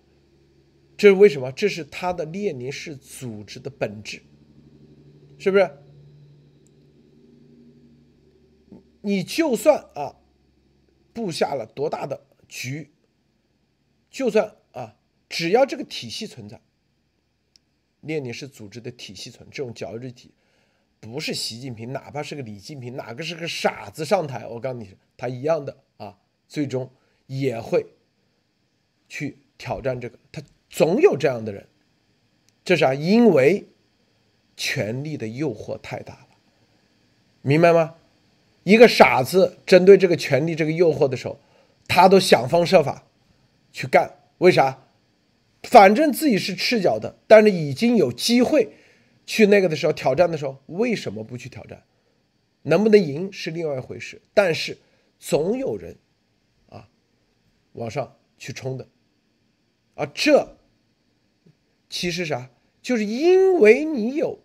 [0.97, 1.53] 这是为什么？
[1.53, 4.23] 这是他的列宁式组织的本质，
[5.37, 5.71] 是不是？
[9.03, 10.17] 你就算啊
[11.13, 12.91] 布下了多大的局，
[14.11, 14.97] 就算啊，
[15.29, 16.61] 只要这个体系存在，
[18.01, 20.33] 列宁式组织的体系存这种绞肉体，
[21.01, 26.91] 不是习近平，哪怕是个李进平，哪个是个傻子上台，我告诉你，他一样的啊，最终
[27.27, 27.87] 也会。
[29.09, 31.69] 去挑战这个，他总有这样的人，
[32.65, 33.69] 这是啊，因为
[34.57, 36.29] 权力的诱惑太大了，
[37.43, 37.97] 明白吗？
[38.65, 41.41] 一个傻子针对这个权力这个诱惑的时候，
[41.89, 43.07] 他都想方设法
[43.73, 44.87] 去干，为啥？
[45.63, 48.73] 反正自己是赤脚的，但是已经有机会
[49.25, 51.83] 去那个的时候挑战的时候，为什么不去挑战？
[52.63, 54.79] 能不能赢是另外一回事，但是
[55.19, 55.97] 总有人
[56.69, 56.89] 啊
[57.73, 58.87] 往上去冲的。
[59.95, 60.57] 啊，这
[61.89, 62.51] 其实啥？
[62.81, 64.39] 就是因为你有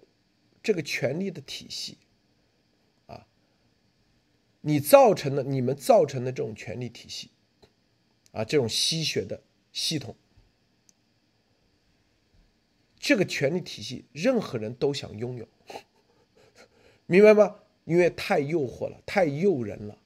[0.62, 1.98] 这个权力的体系，
[4.68, 7.32] 你造成的你们造成的这种权力体系，
[8.34, 9.42] 啊，这种吸血的
[9.72, 10.14] 系统，
[13.00, 15.48] 这个权力体系，任何人都想拥有，
[17.08, 17.60] 明白吗？
[17.86, 20.00] 因为太诱惑了，太诱人了，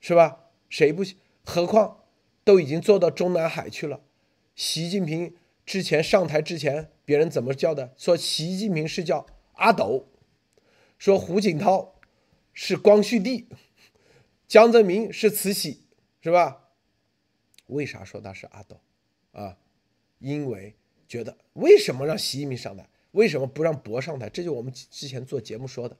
[0.00, 0.46] 是吧？
[0.70, 1.04] 谁不？
[1.44, 2.04] 何况
[2.44, 4.00] 都已经做到中南海去了。
[4.54, 7.92] 习近平之前上台之前，别人怎么叫的？
[7.98, 10.08] 说习近平是叫阿斗，
[10.96, 12.00] 说胡锦涛
[12.54, 13.46] 是光绪帝，
[14.48, 15.82] 江泽民是慈禧，
[16.20, 16.62] 是吧？
[17.66, 18.80] 为啥说他是阿斗？
[19.32, 19.58] 啊，
[20.18, 20.74] 因为
[21.08, 24.28] 觉得为什么让习近平上台，为什么不让博上台？
[24.28, 25.96] 这就我们之前做节目说的，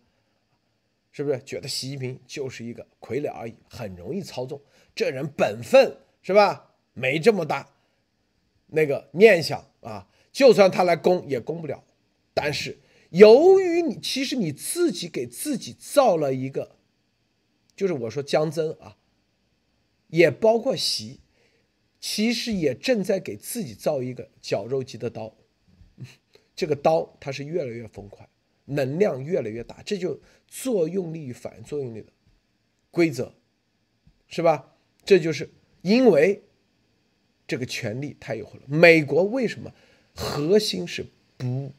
[1.11, 1.43] 是不是？
[1.45, 4.61] 觉得习近平就是一个傀儡而已，很容易操纵。
[4.95, 6.75] 这人本分是吧？
[6.95, 7.69] 没这么大。
[8.69, 11.83] 那个念想啊，就算他来攻也攻不了。
[12.33, 12.79] 但是
[13.11, 16.76] 由于你其实你自己给自己造了一个，
[17.77, 18.97] 就是我说江增啊，
[20.09, 21.21] 也包括习，
[22.01, 25.37] 其实也正在给自己造一个绞肉机的刀。
[26.57, 28.29] 这个刀它是越来越疯狂，
[28.65, 32.09] 能量越来越大，这就作用力与反作用力的
[32.91, 33.35] 规则，
[34.27, 34.75] 是吧？
[35.05, 35.51] 这就是
[35.83, 36.43] 因为。
[37.49, 38.63] 这个权力太诱惑了。
[38.67, 39.73] 美国为什么
[40.17, 41.07] 核心是
[41.37, 41.73] 不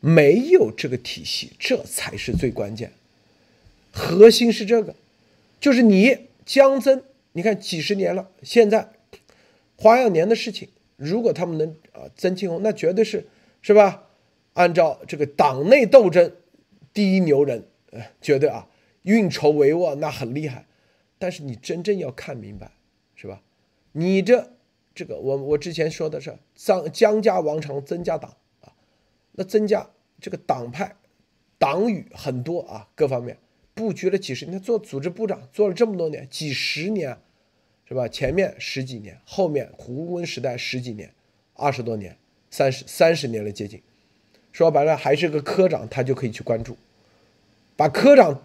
[0.00, 1.52] 没有这个体系？
[1.58, 2.90] 这才是最关键。
[3.92, 4.96] 核心是这个，
[5.60, 8.88] 就是你江增，你看几十年了，现在
[9.76, 13.28] 花样年的事情，如果他们能啊曾庆红，那绝对是
[13.62, 14.08] 是吧？
[14.54, 16.32] 按照这个党内斗争，
[16.92, 18.66] 第一牛人，呃，绝对啊，
[19.02, 20.66] 运筹帷幄，那很厉害。
[21.18, 22.72] 但是你真正要看明白，
[23.14, 23.42] 是吧？
[23.92, 24.50] 你这。
[24.92, 28.72] 这个我我之前说的是张江家王朝曾家党啊，
[29.32, 29.88] 那曾家
[30.20, 30.94] 这个党派
[31.58, 33.38] 党羽很多啊，各方面
[33.80, 37.16] 布局了几十年，做组织部长做了这么多年，几十年
[37.88, 38.06] 是吧？
[38.06, 41.10] 前面十几年，后面胡温时代十几年，
[41.54, 42.14] 二十多年，
[42.50, 43.80] 三十三十年了接近，
[44.52, 46.76] 说白了还是个科长，他就可以去关注，
[47.74, 48.42] 把科长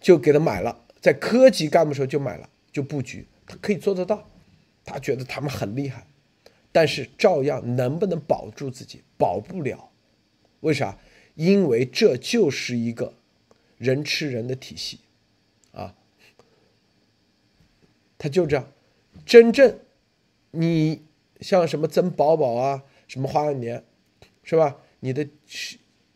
[0.00, 4.26] 就给他买了，在科级干部时候就买了，就布局，他可以做得到。
[4.82, 6.06] 他觉得他们很厉害，
[6.72, 9.02] 但是照样能不能保住自己？
[9.18, 9.90] 保不了。
[10.60, 10.98] 为啥？
[11.34, 13.12] 因为这就是一个
[13.78, 15.00] 人吃人的体系
[15.72, 15.96] 啊，
[18.16, 18.72] 他就这样。
[19.24, 19.78] 真正
[20.50, 21.02] 你
[21.40, 23.84] 像什么曾宝宝啊，什么花样年，
[24.42, 24.80] 是吧？
[25.00, 25.28] 你的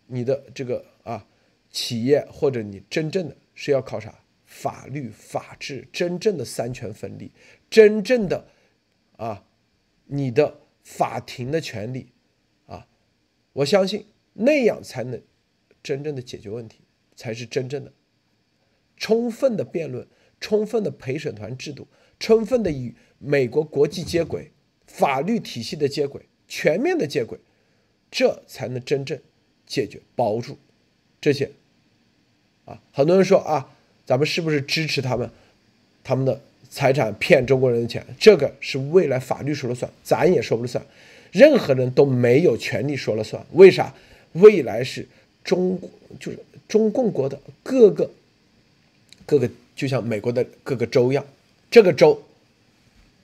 [0.06, 1.26] 你的这个啊
[1.70, 4.22] 企业或者你真正的是要靠啥？
[4.44, 7.30] 法律、法治，真正的三权分立，
[7.68, 8.48] 真正的
[9.18, 9.44] 啊，
[10.06, 12.12] 你的法庭的权利
[12.66, 12.88] 啊，
[13.52, 15.22] 我相信那样才能
[15.82, 16.80] 真正的解决问题，
[17.18, 17.90] 才是真正的
[18.96, 20.06] 充分的辩论，
[20.40, 21.88] 充分的陪审团制度，
[22.20, 24.52] 充分的与美国国际接轨，
[24.86, 27.36] 法律体系的接轨，全面的接轨，
[28.08, 29.18] 这才能真正
[29.66, 30.56] 解决保住
[31.20, 31.50] 这些
[32.64, 32.80] 啊。
[32.92, 33.74] 很多人说啊。
[34.08, 35.30] 咱们是不是支持他们？
[36.02, 36.40] 他们的
[36.70, 40.82] 财产骗中国人的钱，这个是未来法律说了算，咱也说不了算，
[41.30, 43.44] 任何人都没有权利说了算。
[43.52, 43.94] 为啥？
[44.32, 45.06] 未来是
[45.49, 45.80] 中
[46.20, 46.38] 就是
[46.68, 48.11] 中共国的各个
[49.24, 51.24] 各个，就像美国的各个州一样，
[51.70, 52.22] 这个州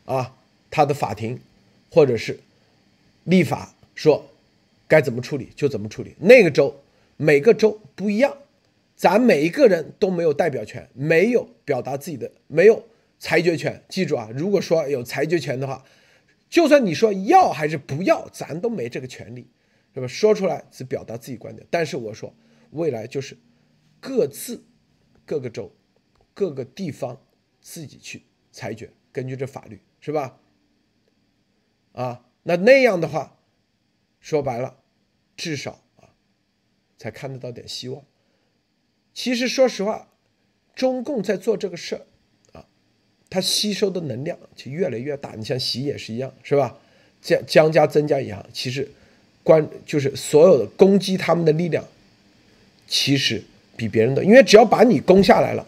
[0.07, 0.35] 啊，
[0.71, 1.39] 他的法庭
[1.91, 2.41] 或者是
[3.25, 4.25] 立法说
[4.89, 6.15] 该怎么处理就怎么处理。
[6.19, 6.75] 那个州
[7.19, 8.35] 每个州不一样。
[8.97, 12.83] 咱每一个人都没有代表权，没有表达自己的，没有
[13.19, 13.83] 裁决权。
[13.89, 15.85] 记住啊，如果说有裁决权的话，
[16.49, 19.45] 就算你说要还是不要，咱都没这个权利，
[19.95, 20.07] 是吧？
[20.07, 21.67] 说出来只表达自己观点。
[21.71, 22.35] 但是我说，
[22.73, 23.39] 未来就是
[24.01, 24.65] 各自
[25.25, 25.71] 各个州、
[26.35, 27.25] 各个地方
[27.61, 30.41] 自己去裁决，根据这法律，是吧？
[31.93, 33.39] 啊，那那样的话，
[34.19, 34.83] 说白了，
[35.37, 36.11] 至少啊，
[36.99, 38.05] 才看得到点希望。
[39.13, 40.11] 其实说实话，
[40.75, 42.07] 中共在做这个事儿
[42.53, 42.67] 啊，
[43.31, 45.37] 它吸收的能量就越来越大。
[45.37, 46.81] 你像习也是一样，是吧？
[47.21, 48.45] 将将加增加一样。
[48.53, 48.91] 其实，
[49.45, 51.85] 关就是所有的攻击他们的力量，
[52.89, 53.41] 其实
[53.77, 55.65] 比别人的，因为只要把你攻下来了，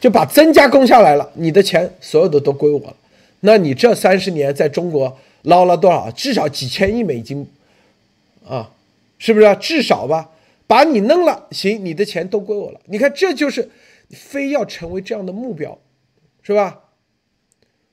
[0.00, 2.96] 就把增加攻下来了，你的钱所有的都归我了。
[3.40, 6.10] 那你这三十年在中国捞了多少？
[6.12, 7.46] 至少几千亿美金
[8.46, 8.72] 啊，
[9.18, 9.56] 是不是？
[9.56, 10.30] 至少吧。
[10.68, 12.80] 把你弄了，行，你的钱都归我了。
[12.86, 13.68] 你看，这就是
[14.10, 15.78] 非要成为这样的目标，
[16.42, 16.84] 是吧？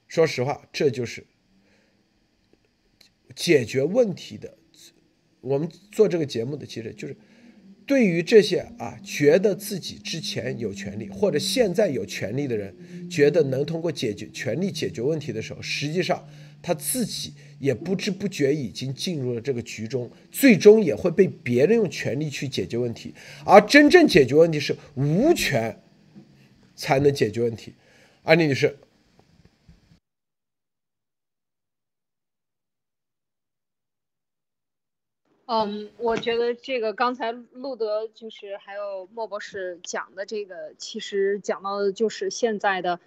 [0.07, 1.26] 说实话，这就是
[3.36, 4.53] 解决问题的。
[5.42, 7.16] 我们做这个节目的，其实就是
[7.86, 12.76] 对于这些啊，觉得自己之前有权利或者现在有权利的人，
[13.10, 16.28] 觉得能通过解决权利解决问题的时候，实际上。
[16.62, 23.14] 他自己也不知不觉已经进入了这个局中，最终也会被别人用权力去解决问题，
[23.46, 25.80] 而真正解决问题是无权
[26.76, 27.74] 才能解决问题。
[28.24, 28.76] 安妮女士，
[35.52, 43.00] 嗯，我觉得这个刚才路德就是还有莫博士讲的这个，其实讲到的就是现在的。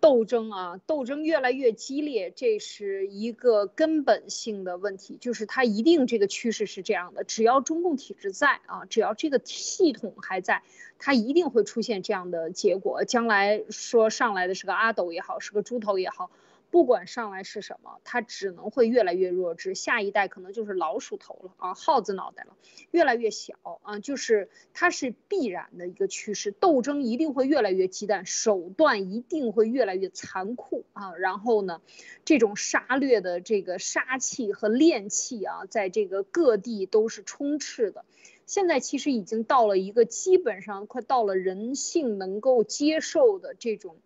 [0.00, 7.24] 斗争啊，斗争越来越激烈，这是一个根本性的问题，就是它一定这个趋势是这样的。
[7.24, 10.62] 只要中共体制在啊，只要这个系统还在，
[11.00, 13.02] 它一定会出现这样的结果。
[13.04, 16.30] 将来说上来的是个阿斗也好，是个猪头也好。
[16.70, 22.56] 不管上来是什么，它只能会越来越弱智，下一代可能就是老鼠头了啊，耗子脑袋了，
[22.90, 31.80] 越来越小啊，就是它是必然的一个趋势，斗争一定会越来越激烈，手段一定会越来越残酷啊，然后呢，
[32.26, 38.04] 这种杀掠的这个杀气和炼气啊，在这个各地都是充斥的，
[38.44, 43.96] 现在其实已经到了一个基本上快到了人性能够接受的这种。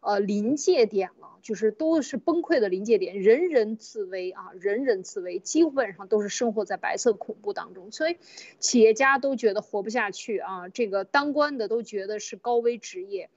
[0.00, 8.16] 呃，临界点了，就是都是崩溃的临界点，人人自危啊，人人自危，基本上都是生活在白色恐怖当中，所以
[8.60, 13.28] 企业家都觉得活不下去啊，这个当官的都觉得是高危职业，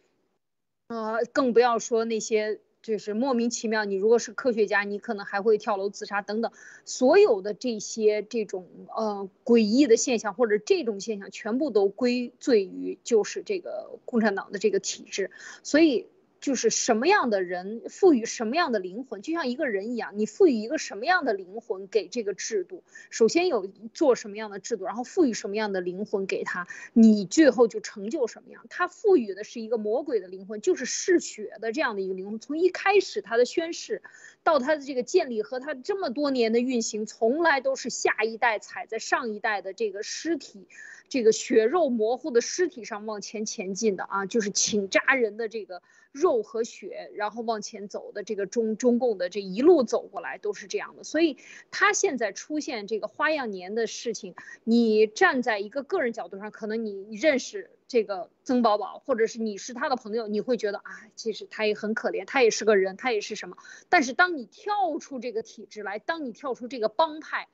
[0.88, 6.52] 呃，更不要说那些就是莫名其妙，你如果是科学家，你可能还会跳楼自杀等等，
[6.86, 15.32] 所有的这些这种呃诡异的现象或者这种现象，全部都归罪于就是这个共产党的这个体制，
[15.64, 16.06] 所以。
[16.42, 28.66] 就是什么样的人赋予什么样的灵魂，就像一个人一样，你赋予一个什么样的灵魂给这个制度，首先有做什么样的制度，然后赋予什么样的灵魂给他，你最后就成就什么样。
[28.70, 32.40] 他赋予的是一个魔鬼的灵魂，就是嗜血的这样的一个灵魂。
[32.40, 34.02] 从一开始他的宣誓，
[34.44, 40.68] 到他的这个建立和他这么多年的运行，从来都是下一代踩在上一代的这个尸体。
[41.12, 45.82] 这个血肉模糊的尸体上往前前进的啊，就是请扎人的这个
[46.14, 51.04] 肉和血，然后往前走的这个中中共的这一路走过来都是这样的。
[51.04, 51.36] 所以
[51.70, 63.58] 他现在出现这个花样年的事情，你站在一个个人角度上，可能你认识这个曾宝宝，或者是你是他的朋友，你会觉得啊，其实他也很可怜，他也是个人，他也是什么。
[63.90, 67.50] 但是当你跳出这个体制来，当你跳出这个帮派。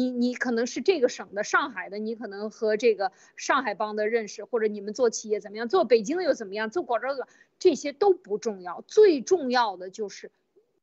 [0.00, 7.28] 你你可能是这个省的上海的，你可能和这个上海帮的认识，或者你们做企业怎么样，做北京的又怎么样，做广州的
[7.58, 10.30] 这些都不重要，最重要的就是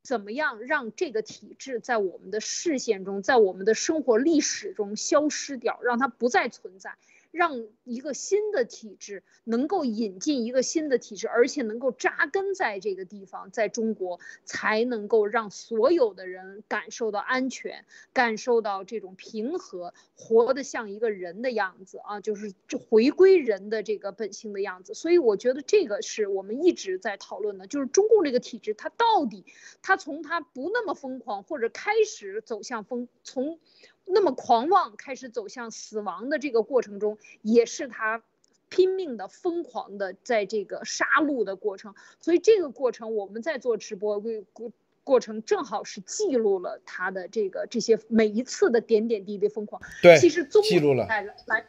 [0.03, 6.91] 怎么样让这个体制在我们的视线中，在我们的生活历史中消失掉，让它不再存在。
[7.38, 24.95] 让一个新的体制能够引进一个新的体制，而且能够扎根在这个地方，在中国才能够让所有的人感受到安全，感受到这种平和，活得像一个人的样子啊，就是就回归人的这个本性的样子。
[24.95, 29.45] 所以我觉得这个是我们一直在讨论的，就是中共这个体制，它到底
[29.84, 33.59] 它从它不那么疯狂，或者开始走向疯从。
[34.09, 38.23] 那么狂妄开始走向死亡的这个过程中，也是他
[38.69, 41.93] 拼命的、疯狂的在这个杀戮的过程。
[42.21, 44.21] 所以这个过程，我们在做直播
[44.53, 44.71] 过
[45.03, 49.81] 过程，正好是记录了他的这个这些每一次的点点滴滴疯狂。
[50.01, 51.65] 对，其实综合来来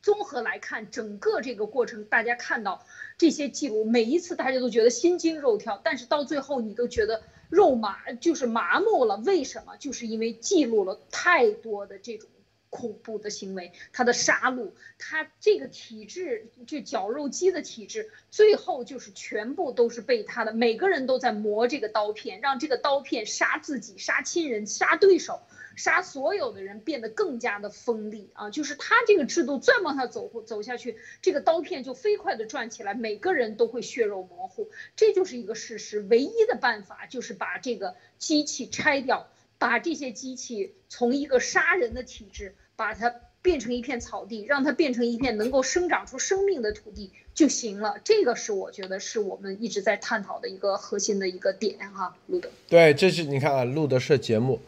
[0.00, 2.84] 综合来看，整个这个过程，大家看到
[3.18, 7.22] 这些记录，每一次大家都觉得心惊肉跳，但是到最后你都觉得。
[7.52, 9.76] 肉麻就是麻木了，为什么？
[9.76, 12.30] 就是因为记录了太多的这种
[12.70, 25.42] 恐怖的行为，他的杀戮，他这个体制，就绞肉机的体制，最后就是全部都是被他的每个人都在磨这个刀片，让这个刀片杀自己、杀亲人、杀对手。
[25.76, 28.50] 杀所有的人变得更加的锋利啊！
[28.50, 36.00] 就是他这个制度再往下走走下去，这个刀片就飞快的转起来，每个人都会血肉模糊，这就是一个事实。
[36.00, 39.28] 唯一的办法就是把这个机器拆掉，
[39.58, 47.96] 把这些机器从一个杀人的体制，把它变成一片草地，让它变成一片能够生长出生命的土地就行了。
[48.04, 52.50] 这个是我觉得是我们一直在探讨的一个核心的一个点哈，路德。
[52.68, 54.60] 对，这是你看啊，路德社节目。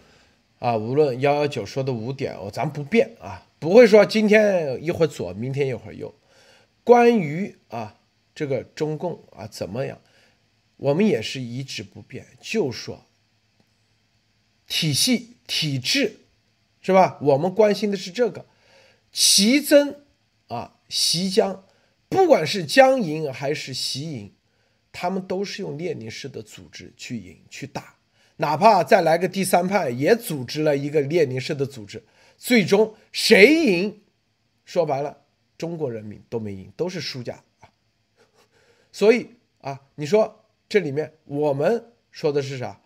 [0.64, 6.14] 啊，无论幺幺九说的五点，哦，咱不变啊，不会说今天一会儿左，明天一会儿右。
[6.82, 8.00] 关于啊
[8.34, 10.00] 这个中共啊怎么样，
[10.78, 13.04] 我们也是一直不变，就说
[14.66, 16.20] 体系体制
[16.80, 17.18] 是吧？
[17.20, 18.46] 我们关心的是这个。
[19.12, 19.94] 习增
[20.48, 21.66] 啊，习江，
[22.08, 24.32] 不管是江营还是习营，
[24.90, 27.96] 他们都是用列宁式的组织去赢去打。
[28.36, 32.04] 哪怕再来个第三派，也组织了一个列宁式的组织，
[32.36, 34.02] 最终谁赢？
[34.64, 35.18] 说白了，
[35.56, 37.70] 中国人民都没赢，都是输家啊。
[38.90, 39.30] 所以
[39.60, 42.80] 啊，你说这里面我们说的是啥？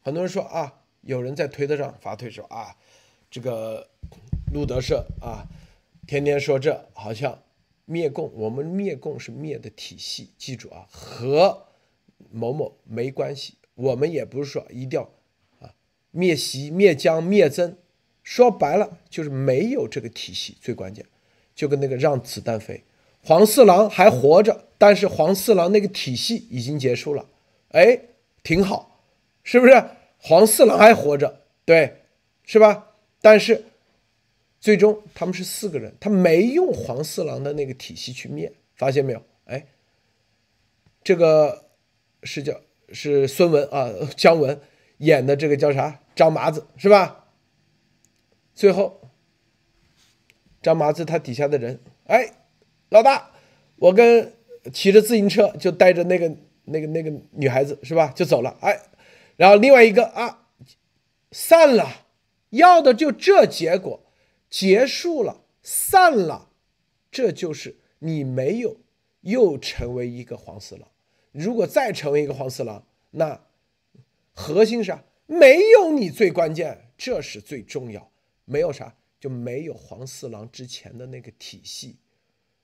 [0.00, 2.76] 很多人说啊，有人在推特上发推说啊，
[3.30, 3.88] 这个
[4.52, 5.46] 路德社啊，
[6.06, 7.42] 天天说这好像
[7.86, 11.66] 灭共，我们灭共是灭的体系，记住啊，和
[12.30, 13.54] 某某没关系。
[13.78, 15.08] 我们也不是说一定要
[15.60, 15.72] 啊
[16.10, 17.76] 灭习灭江灭曾，
[18.24, 21.06] 说白了就是没有这个体系最关键，
[21.54, 22.82] 就跟那个让子弹飞，
[23.22, 27.28] 黄四郎还活着，但是黄四郎那个体系已经结束了，
[27.68, 28.00] 哎，
[28.42, 29.00] 挺好，
[29.44, 29.84] 是不是？
[30.18, 31.98] 黄四郎还活着，对，
[32.42, 32.96] 是吧？
[33.20, 33.64] 但是
[34.58, 39.22] 最终他们是四个人，他没用黄四郎的那个体系去灭，发现没有？
[39.44, 39.68] 哎，
[41.04, 41.66] 这个
[42.24, 42.60] 是叫。
[42.92, 44.60] 是孙文啊，姜文
[44.98, 46.00] 演的这个叫啥？
[46.14, 47.26] 张麻子是吧？
[48.54, 49.12] 最后，
[50.60, 52.32] 张麻子他底下的人，哎，
[52.88, 53.30] 老大，
[53.76, 54.32] 我跟
[54.72, 58.56] 骑着自行车就带着那个那个那个女孩子是吧，就走了。
[58.60, 58.80] 哎，
[59.36, 60.46] 然后另外一个啊，
[61.30, 62.06] 散了，
[62.50, 64.02] 要的就这结果，
[64.50, 66.48] 结束了，散了，
[67.12, 68.80] 这就是你没有
[69.20, 70.88] 又成为一个黄四郎。
[71.38, 73.40] 如果再成为一个黄四郎，那
[74.34, 75.04] 核心啥？
[75.26, 78.10] 没有你最关键，这是最重要。
[78.44, 81.96] 没有啥，就没有黄四郎之前的那个体系，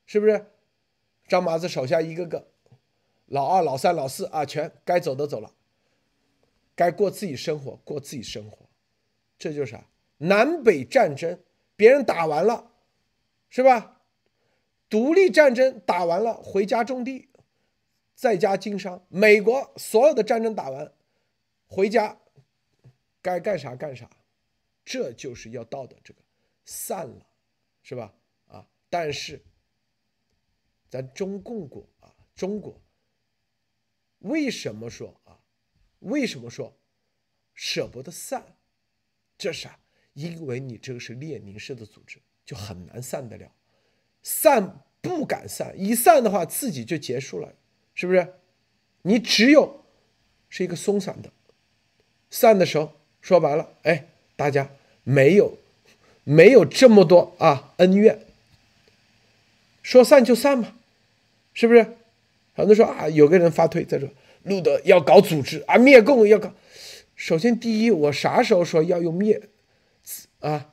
[0.06, 0.46] 是不是？
[1.28, 2.48] 张麻子手下一个个，
[3.26, 5.52] 老二、老三、老四啊，全该走的走了，
[6.74, 8.66] 该过自己生活，过自己生活。
[9.38, 9.86] 这就是啥？
[10.18, 11.38] 南北战争
[11.76, 12.72] 别人打完了，
[13.50, 14.00] 是吧？
[14.88, 17.28] 独立战争打完了，回家种地。
[18.14, 20.92] 在家经商，美国所有的战争打完，
[21.66, 22.18] 回家
[23.20, 24.08] 该干啥干啥，
[24.84, 26.20] 这就是要到的这个
[26.64, 27.26] 散了，
[27.82, 28.14] 是吧？
[28.46, 29.42] 啊，但是
[30.88, 32.80] 咱中共国啊，中国
[34.20, 35.40] 为什么说啊？
[36.00, 36.76] 为什么说
[37.54, 38.56] 舍不得散？
[39.36, 39.78] 这啥？
[40.12, 43.52] 因为你这个是列宁式的组织，就很难散得了。
[44.22, 47.52] 散不敢散，一散的话自己就结束了，
[47.94, 48.34] 是不是？
[49.02, 49.84] 你只有
[50.48, 51.30] 是一个松散的，
[52.30, 54.70] 散的时候说白了，哎，大家
[55.02, 55.58] 没有
[56.24, 58.20] 没有这么多啊恩怨，
[59.82, 60.76] 说散就散嘛，
[61.52, 61.96] 是不是？
[62.54, 64.08] 很多说啊，有个人发推在这，
[64.42, 66.52] 路德要搞组织啊，灭共要搞。
[67.14, 69.42] 首先第一，我啥时候说要用灭
[70.40, 70.72] 啊？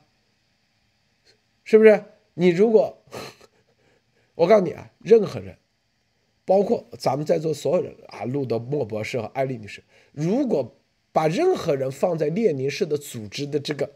[1.64, 2.04] 是不是？
[2.34, 3.02] 你如果
[4.36, 5.58] 我告诉你啊，任何人。
[6.44, 10.76] 包括咱们在座所有人啊，路德莫博士和艾丽女士，如果
[11.12, 13.88] 把任何人放在列宁式的组织的这个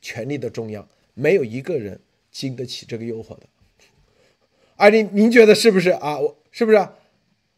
[0.00, 2.00] 权力的中央，没有一个人
[2.30, 3.46] 经得起这个诱惑的。
[4.76, 6.20] 艾丽，您觉得是不是啊？
[6.20, 6.88] 我是不是？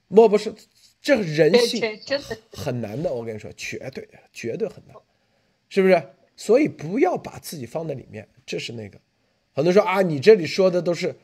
[0.08, 0.54] 莫博士，
[1.02, 1.82] 这人性
[2.50, 4.96] 很难的，我跟你说，绝对绝对很难，
[5.68, 6.02] 是不是？
[6.34, 8.98] 所以不要把自己放在里面，这是那个。
[9.52, 11.14] 很多人说啊，你这里说的都是。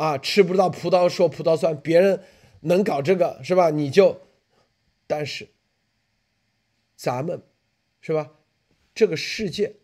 [0.00, 2.22] 啊，吃不到葡萄说葡萄酸，别人
[2.60, 3.68] 能搞这个是吧？
[3.68, 4.18] 你就，
[5.06, 5.46] 但是
[6.96, 7.42] 咱们
[8.00, 8.32] 是吧？
[8.94, 9.76] 这个世界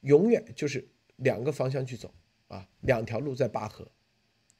[0.00, 2.12] 永远就是两个方向去走
[2.48, 3.86] 啊，两条路在拔河。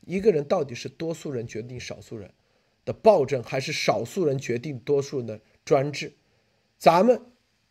[0.03, 2.33] 一个人到底是多数人决定少数人
[2.85, 6.12] 的暴政，还是少数人决定多数人的专制？
[6.79, 7.21] 咱们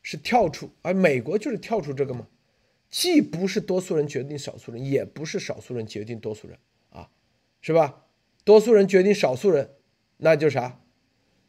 [0.01, 2.27] 是跳出，而美国就是跳出这个吗？
[2.89, 6.59] 既不是多数人决定少数人，也不是少数人决定多数人。
[7.63, 8.03] 是吧？
[8.43, 9.69] 多数人决定少数人，
[10.17, 10.81] 那就啥？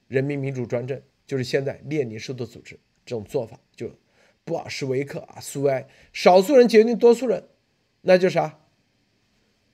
[0.06, 3.90] 人民民主专政，就是现在列宁式的组织这种做法，就
[4.44, 5.88] 布尔什维克啊，苏维埃。
[6.12, 7.42] 少数人决定多数人，
[8.02, 8.60] 那就啥？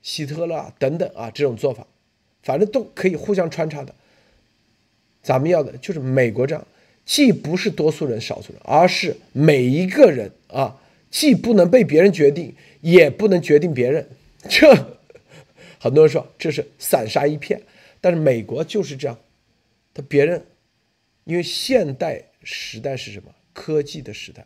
[0.01, 1.85] 希特勒啊等等啊这种做法，
[2.41, 3.93] 反正都可以互相穿插的。
[5.21, 6.67] 咱们要的就是美国这样，
[7.05, 10.81] 既不是多数人少数人，而是每一个人啊，
[11.11, 14.09] 既不能被别人决定，也不能决定别人，
[14.49, 14.97] 这。
[15.81, 17.59] 很多人说这是散沙一片，
[17.99, 19.17] 但是美国就是这样，
[19.95, 20.45] 他别人，
[21.23, 23.33] 因为现代时代是什么？
[23.51, 24.45] 科技的时代，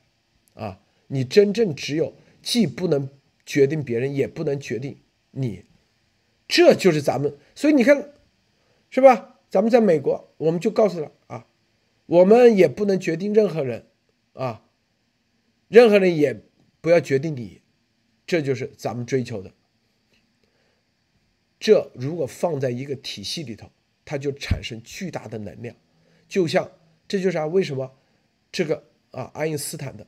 [0.53, 3.09] 啊，你真正只有既不能
[3.45, 4.97] 决定别人，也不能决定
[5.31, 5.65] 你，
[6.47, 7.35] 这就是咱们。
[7.53, 8.13] 所以你看，
[8.89, 9.35] 是吧？
[9.49, 11.47] 咱们在美国，我们就告诉他啊，
[12.05, 13.87] 我们也不能决定任何人，
[14.31, 14.63] 啊，
[15.67, 16.41] 任何人也
[16.79, 17.59] 不要决定你，
[18.25, 19.51] 这就是咱们追求的。
[21.59, 23.71] 这如果放在一个体系里头，
[24.03, 25.75] 它就产生巨大的能量，
[26.27, 26.71] 就像
[27.07, 27.95] 这就是啊，为什么
[28.51, 30.05] 这个啊，爱因斯坦的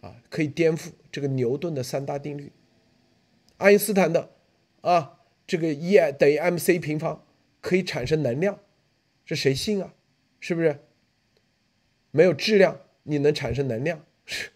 [0.00, 2.52] 啊可以颠覆这个牛顿的三大定律，
[3.56, 4.30] 爱因斯坦的
[4.82, 7.24] 啊这个 E 等于 mc 平方
[7.60, 8.60] 可以产生能量，
[9.24, 9.94] 这谁信啊？
[10.38, 10.78] 是不是？
[12.10, 14.50] 没有质量你能产生能量是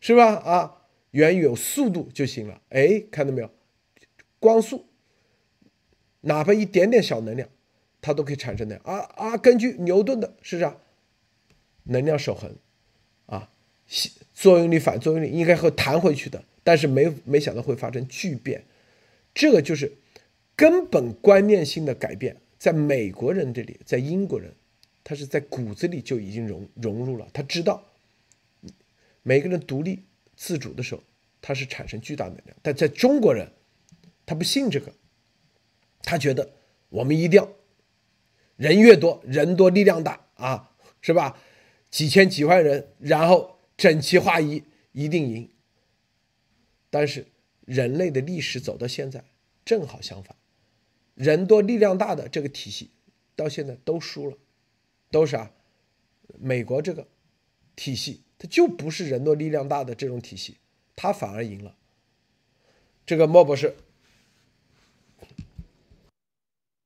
[0.00, 0.36] 是吧？
[0.36, 2.62] 啊，原有速度就行了。
[2.68, 3.50] 哎，看到没有？
[4.38, 4.86] 光速。
[6.22, 7.48] 哪怕一点点小能量，
[8.00, 9.36] 它都可以产生的啊啊！
[9.36, 10.76] 根据牛顿的是啥？
[11.84, 12.56] 能量守恒，
[13.26, 13.50] 啊，
[14.32, 18.64] 作用力反作用力应该会弹回去的，但是没没想到会发生巨变，
[19.34, 19.92] 这个就是
[20.54, 22.36] 根本观念性的改变。
[22.56, 24.54] 在美国人这里，在英国人，
[25.02, 27.84] 他是在骨子里就已经融融入了，他知道
[29.24, 30.04] 每个人独立
[30.36, 31.02] 自主的时候，
[31.40, 32.56] 他是产生巨大能量。
[32.62, 33.48] 但在中国人，
[34.24, 34.92] 他不信这个。
[36.02, 36.52] 他觉得
[36.88, 37.48] 我们一定要
[38.56, 40.70] 人越多，人多力量大啊，
[41.00, 41.38] 是吧？
[41.90, 45.48] 几千几万人，然后整齐划一，一定赢。
[46.90, 47.26] 但是
[47.64, 49.24] 人类的历史走到现在
[49.64, 50.36] 正好相反，
[51.14, 52.90] 人多力量大的这个体系
[53.36, 54.36] 到现在都输了，
[55.10, 55.52] 都是啊。
[56.38, 57.06] 美国这个
[57.76, 60.56] 体系它就不是人多力量大的这种体系，
[60.96, 61.76] 它反而赢了。
[63.06, 63.76] 这个莫博士。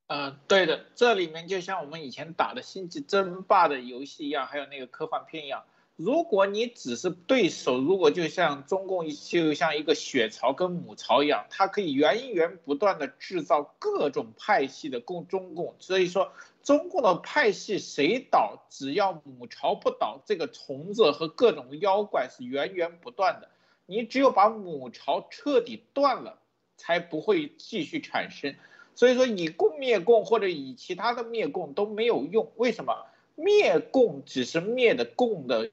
[0.08, 5.64] 嗯，对的，这里面就像我们以前打的星际争霸的游戏一样，还有那个科幻片一样。
[5.96, 15.74] 如果你只是对手，如果就像中共就像一个血槽跟母巢一样，它可以源源不断的制造各种派系的共中共。
[15.80, 16.30] 所以说，
[16.62, 23.48] 中共的派系谁倒，只要母巢不倒，这个虫子和各种妖怪是源源不断的。
[23.86, 26.38] 你只有把母巢彻底断了，
[26.76, 28.54] 才不会继续产生。
[28.97, 32.51] 所以说，以共灭共或者以其他的灭共都没有用。
[32.56, 35.70] 为什么灭共只是灭的共的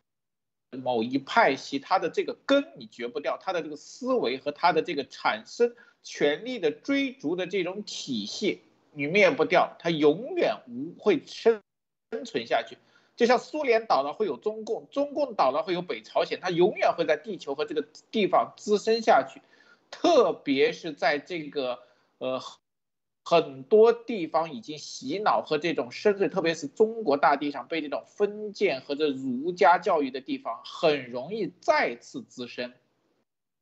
[0.72, 5.74] 某一派系，他的这个根你绝不掉，他的这个思维和他的这个产生
[6.04, 11.62] 权力的追逐的这种体系你灭不掉，他永远无会生
[12.12, 12.78] 生存下去。
[13.16, 19.42] 就像苏联倒了会有中共，中共倒了会有北朝鲜，它永远会在地球和这个地方滋生下去，
[19.90, 21.80] 特别是在这个
[22.18, 22.42] 呃。
[23.26, 32.74] 很多地方已经洗脑和这种深邃，特别是中国大地上被这种封建和这儒家教育的地方，很容易再次滋生。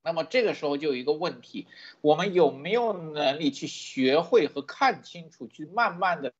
[0.03, 1.67] 那么这个时候就有一个问题：
[2.01, 6.33] 我们有没有能力去学会和看清楚，去慢慢的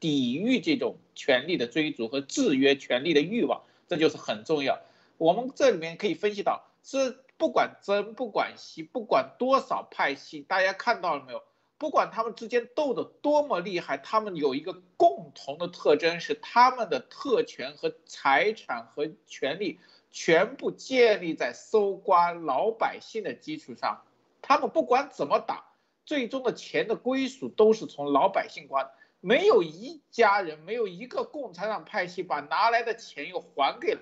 [0.00, 3.62] 抵御这种权力的追逐和制约权力的欲望？
[3.88, 4.80] 这就是很重要。
[5.18, 11.42] 我们这里面可以分析到，是不管真不管西，不管多少派系，大家看到了没有？
[11.82, 19.80] 不管他们之间斗得多么厉害，他们有一个共同的特征，是他们的特权和财产和权利
[20.12, 24.00] 全部建立在搜刮老百姓的基础上。
[24.40, 25.64] 他们不管怎么打，
[26.06, 28.88] 最终的钱的归属都是从老百姓刮。
[29.18, 33.98] 没有一家人，没有一个共产党派系把拿来的钱又还给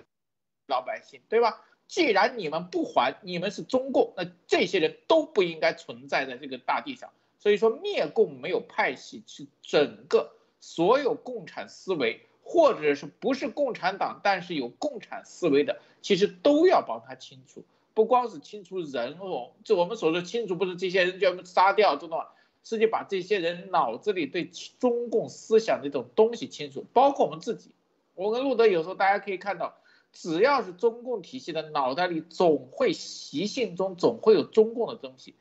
[0.67, 1.65] 老百姓，对吧？
[1.87, 7.11] 既然你们不还，你们是中共，那这些人都不应该存在在这个大地上。
[7.41, 17.63] 所以说灭共没有派系，是整个所有共产思维，或者是不是共产党，但是有共产思维的，其实都要帮他清除，
[17.95, 22.27] 不光是清除人哦，就我们所说清除，不是这些人全部杀掉，知道吗？
[22.63, 27.71] 是就把这些人脑子里对中共思想的这种东西清除，包括我们自己。
[28.13, 29.73] 我跟路德有时候大家可以看到，
[30.13, 35.33] 只要是中共体系的脑袋里，总会习性中总会有中共的东西。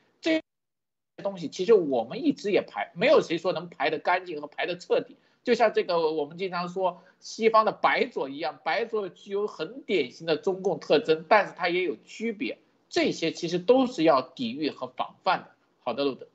[1.22, 1.30] 这。
[1.30, 5.16] 东西其实我们一直也排，没有谁说能排得干净和排得彻底。
[5.44, 12.58] 就像这个我们经常说西方的白左一样，白左具有很典型的中共特征，但是它也有区别。
[12.88, 15.50] 这些其实都是要抵御和防范的。
[15.78, 16.26] 好的，路德，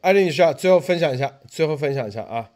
[0.00, 2.52] 艾丽女士啊，最后分享一下，最后分享一下啊。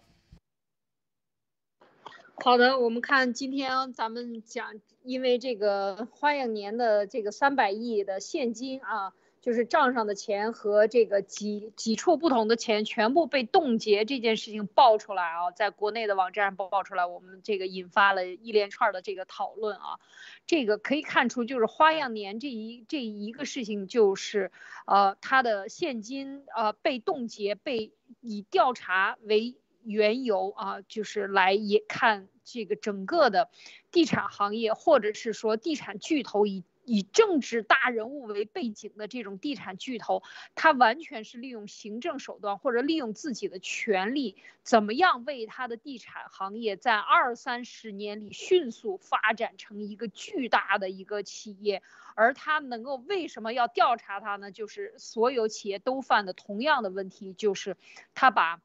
[2.37, 9.13] 好的，我们看今天咱们讲，因为这个花样年的这个三百亿的现金啊。
[9.47, 20.01] 就是账上的钱和这个几几处不同的钱全部被冻结这件事情爆出来啊，在国内的网站上爆出来，我们这个引发了一连串的这个讨论啊，
[20.49, 24.51] 这个可以看出就是花样年这一这一个事情就是，
[24.85, 29.55] 呃，他的现金呃被冻结，被以调查为
[29.85, 33.49] 缘由啊，就是来也看这个整个的
[33.93, 36.65] 地产行业或者是说地产巨头以。
[36.87, 40.23] 以政治大人物为背景的这种地产巨头，
[40.55, 51.83] 他完全是利用行政手段或者利用自己的权利，怎么样为他的地产行业在二三十年里迅速发展成一个巨大的一个企业？
[52.15, 54.51] 而他能够为什么要调查他呢？
[54.51, 57.77] 就是所有企业都犯的同样的问题，就是
[58.15, 58.63] 他把。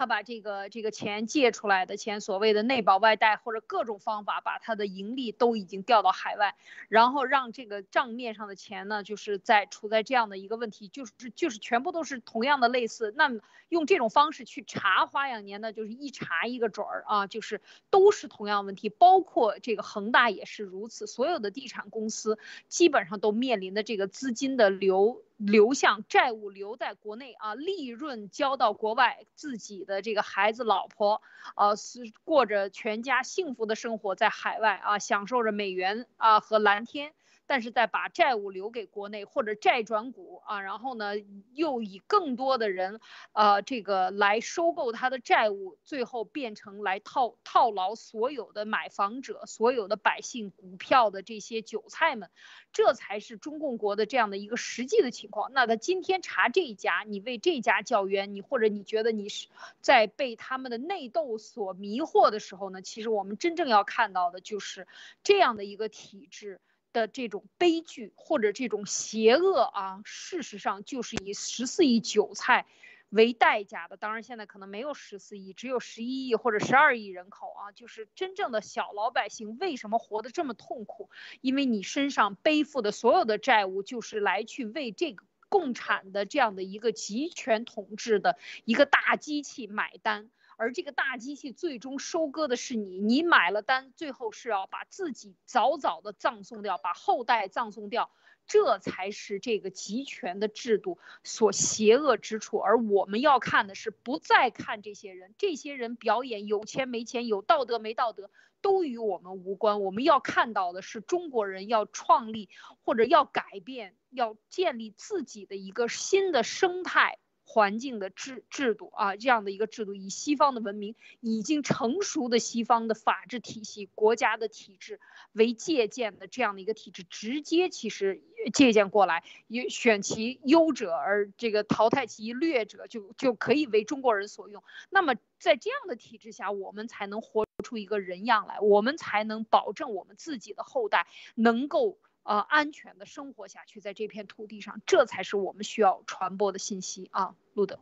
[0.00, 6.56] 他把这个这个钱借出来的钱，所谓的内保外贷或者各种方法，把他的盈利都已经调到海外，
[6.88, 13.12] 然后让这个账面上的钱呢，就是在处在这样的一个问题，就是就是全部都是同样的类似。
[13.14, 13.30] 那
[13.68, 17.60] 用这种方式去查花样年呢，就是一查一个准儿啊，就是
[17.90, 25.20] 都是同样问题，包括这个恒大也是如此，所有的地产公司基本上都面临的这个资金的流。
[25.40, 31.22] 流向债务留在国内啊，利润交到国外，自己的这个孩子老婆，
[31.56, 37.14] 呃，是过着全家幸福的生活在海外啊，享受着美元啊和蓝天。
[37.50, 41.14] 但是再把债务留给国内或者债转股啊，然后呢，
[41.52, 43.00] 又以更多的人，
[43.32, 52.30] 呃，这个来收购他的债务，最后变成来套套牢所有的买房者、所有的百姓股票的这些韭菜们，
[52.72, 55.52] 这才是中共国的这样的一个实际的情况。
[55.52, 59.48] 那他今天查这一家，你为这家叫冤，你或者你觉得你是
[59.80, 62.80] 在被他们的内斗所迷惑的时候呢？
[62.80, 64.86] 其实我们真正要看到的就是
[65.24, 66.60] 这样的一个体制。
[66.92, 72.66] 的这种悲剧或者这种邪恶啊，事实上就是以十四亿韭菜
[73.08, 73.96] 为代价的。
[73.96, 77.72] 当然，现在可能没有十四亿，只有十一亿或者十二亿人口啊。
[77.72, 81.10] 就是真正的小老百姓为什么活得这么痛苦？
[81.40, 90.30] 因为你身上背负的所有的债务，就是来去为这个共产的这样的一个集权统治的一个大机器买单。
[90.60, 98.10] 而这个大机器最终收割的是你，你买了单，最后是要把自己早早的葬送掉，把后代葬送掉。
[98.46, 102.58] 这才是这个集权的制度所邪恶之处。
[102.58, 108.30] 而我们要看的是，不再看这些人，这些人表演有钱没钱，有道德没道德，
[108.60, 109.80] 都与我们无关。
[109.80, 112.50] 我们要看到的是，中国人要创立
[112.84, 117.18] 或者要改变，要建立自己的一个新的生态。
[117.52, 125.00] 环境的制制度啊，这样的一个制度，以西方的文明已经成熟的西方的法治体系、国家的体制
[125.32, 128.22] 为借鉴的这样的一个体制，直接其实
[128.54, 134.62] 借鉴过来，也选其优者而这个淘汰其劣者，就就可以为中国人所用。
[134.88, 141.98] 那么在这样的体制下，我们才能活出一个人样来，我们才能保证我们自己的后代能够。
[142.22, 147.80] 呃，安全的生活下去，在这片土地上，这才是我们需要传播的信息啊，路德。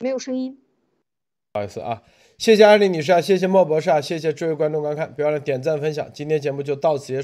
[0.00, 0.60] 没有声音，
[1.52, 2.02] 不好意思啊，
[2.36, 7.22] 谢谢艾丽女士啊，谢谢莫博士啊，谢谢诸位观众观看，别忘了点赞分享，今天节目就到此结束。